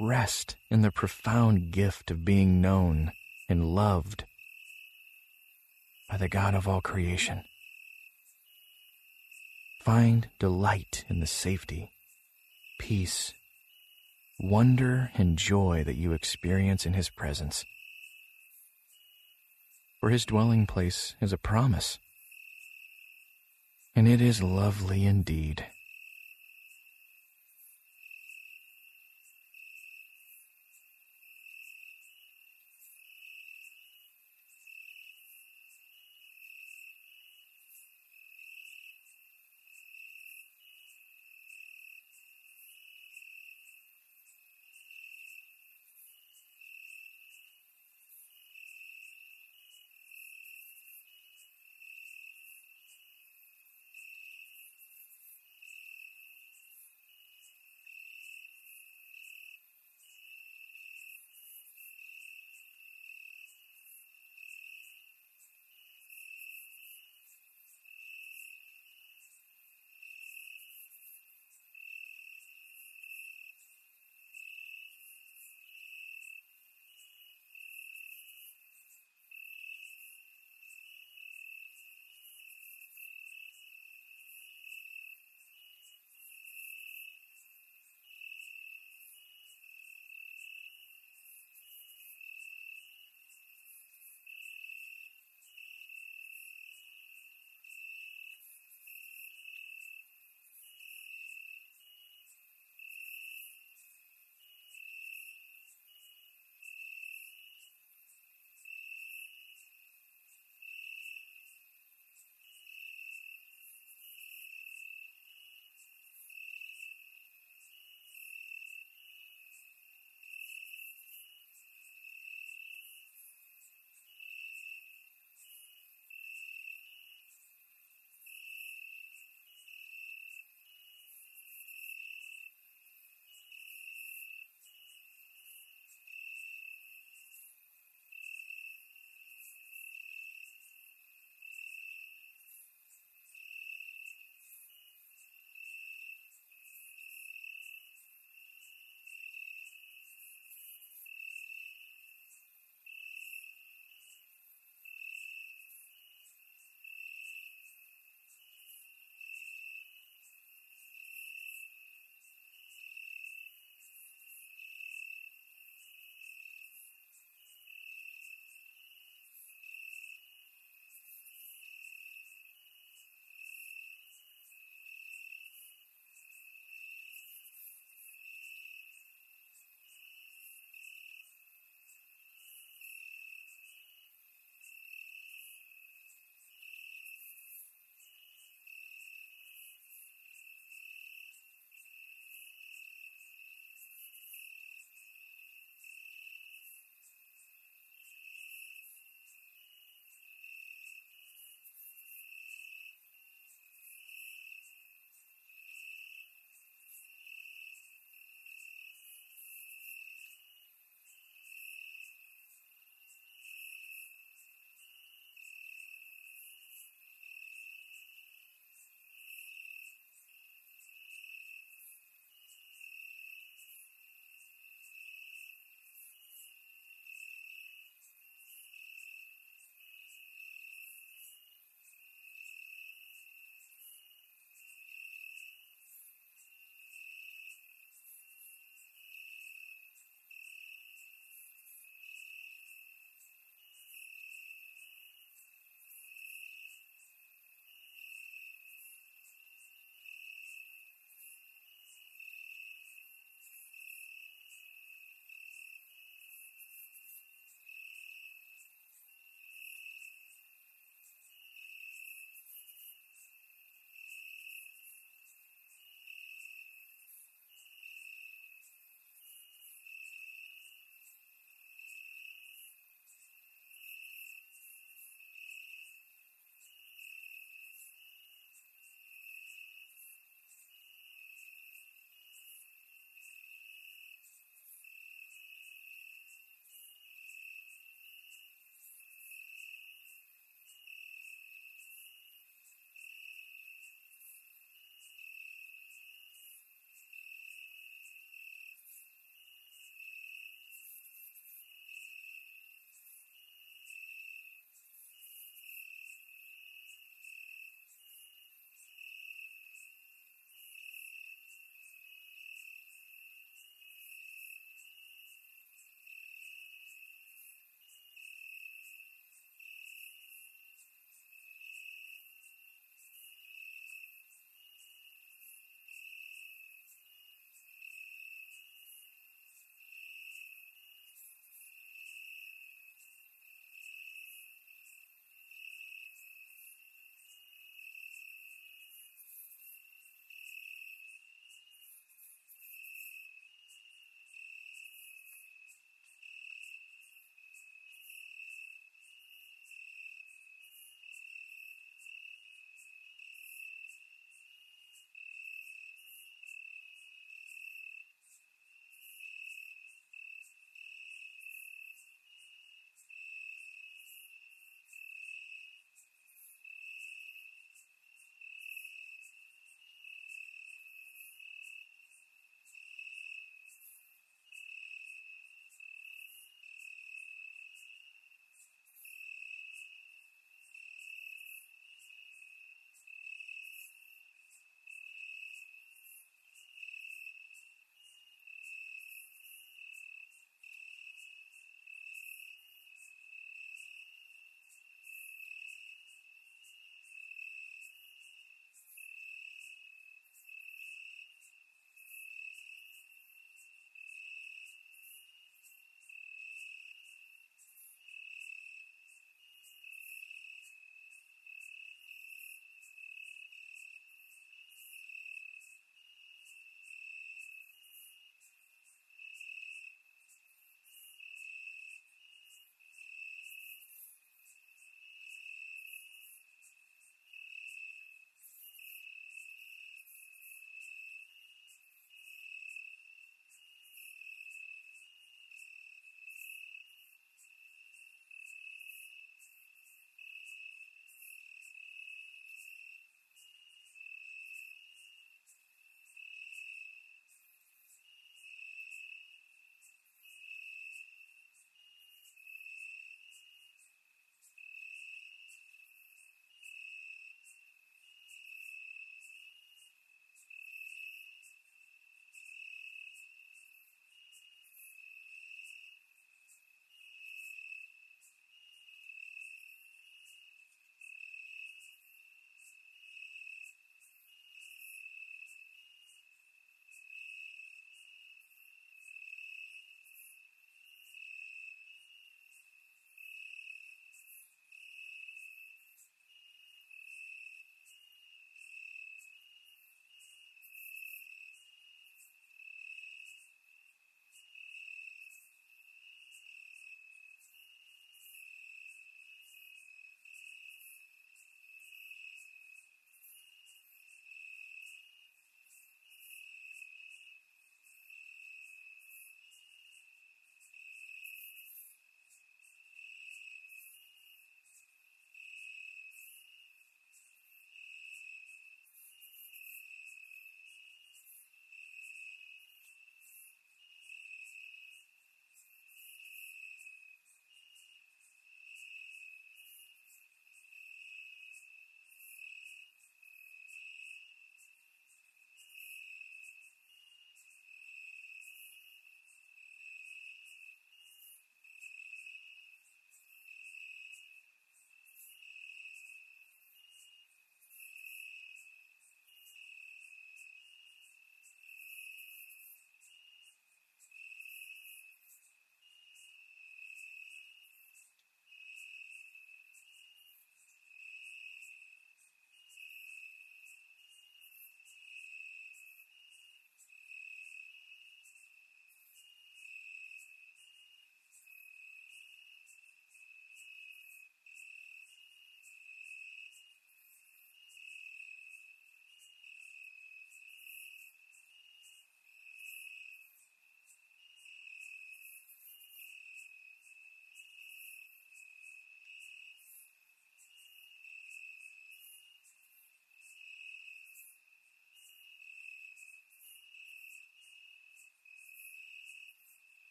Rest 0.00 0.56
in 0.70 0.82
the 0.82 0.90
profound 0.90 1.70
gift 1.70 2.10
of 2.10 2.24
being 2.24 2.60
known 2.60 3.12
and 3.48 3.64
loved 3.64 4.24
by 6.10 6.16
the 6.16 6.28
God 6.28 6.54
of 6.54 6.66
all 6.66 6.80
creation. 6.80 7.44
Find 9.84 10.28
delight 10.40 11.04
in 11.08 11.20
the 11.20 11.26
safety, 11.26 11.92
peace, 12.78 13.34
wonder 14.40 15.12
and 15.14 15.38
joy 15.38 15.84
that 15.84 15.96
you 15.96 16.12
experience 16.12 16.86
in 16.86 16.94
His 16.94 17.08
presence. 17.08 17.64
For 20.00 20.10
His 20.10 20.24
dwelling 20.24 20.66
place 20.66 21.14
is 21.20 21.32
a 21.32 21.38
promise, 21.38 21.98
and 23.94 24.08
it 24.08 24.20
is 24.20 24.42
lovely 24.42 25.06
indeed. 25.06 25.66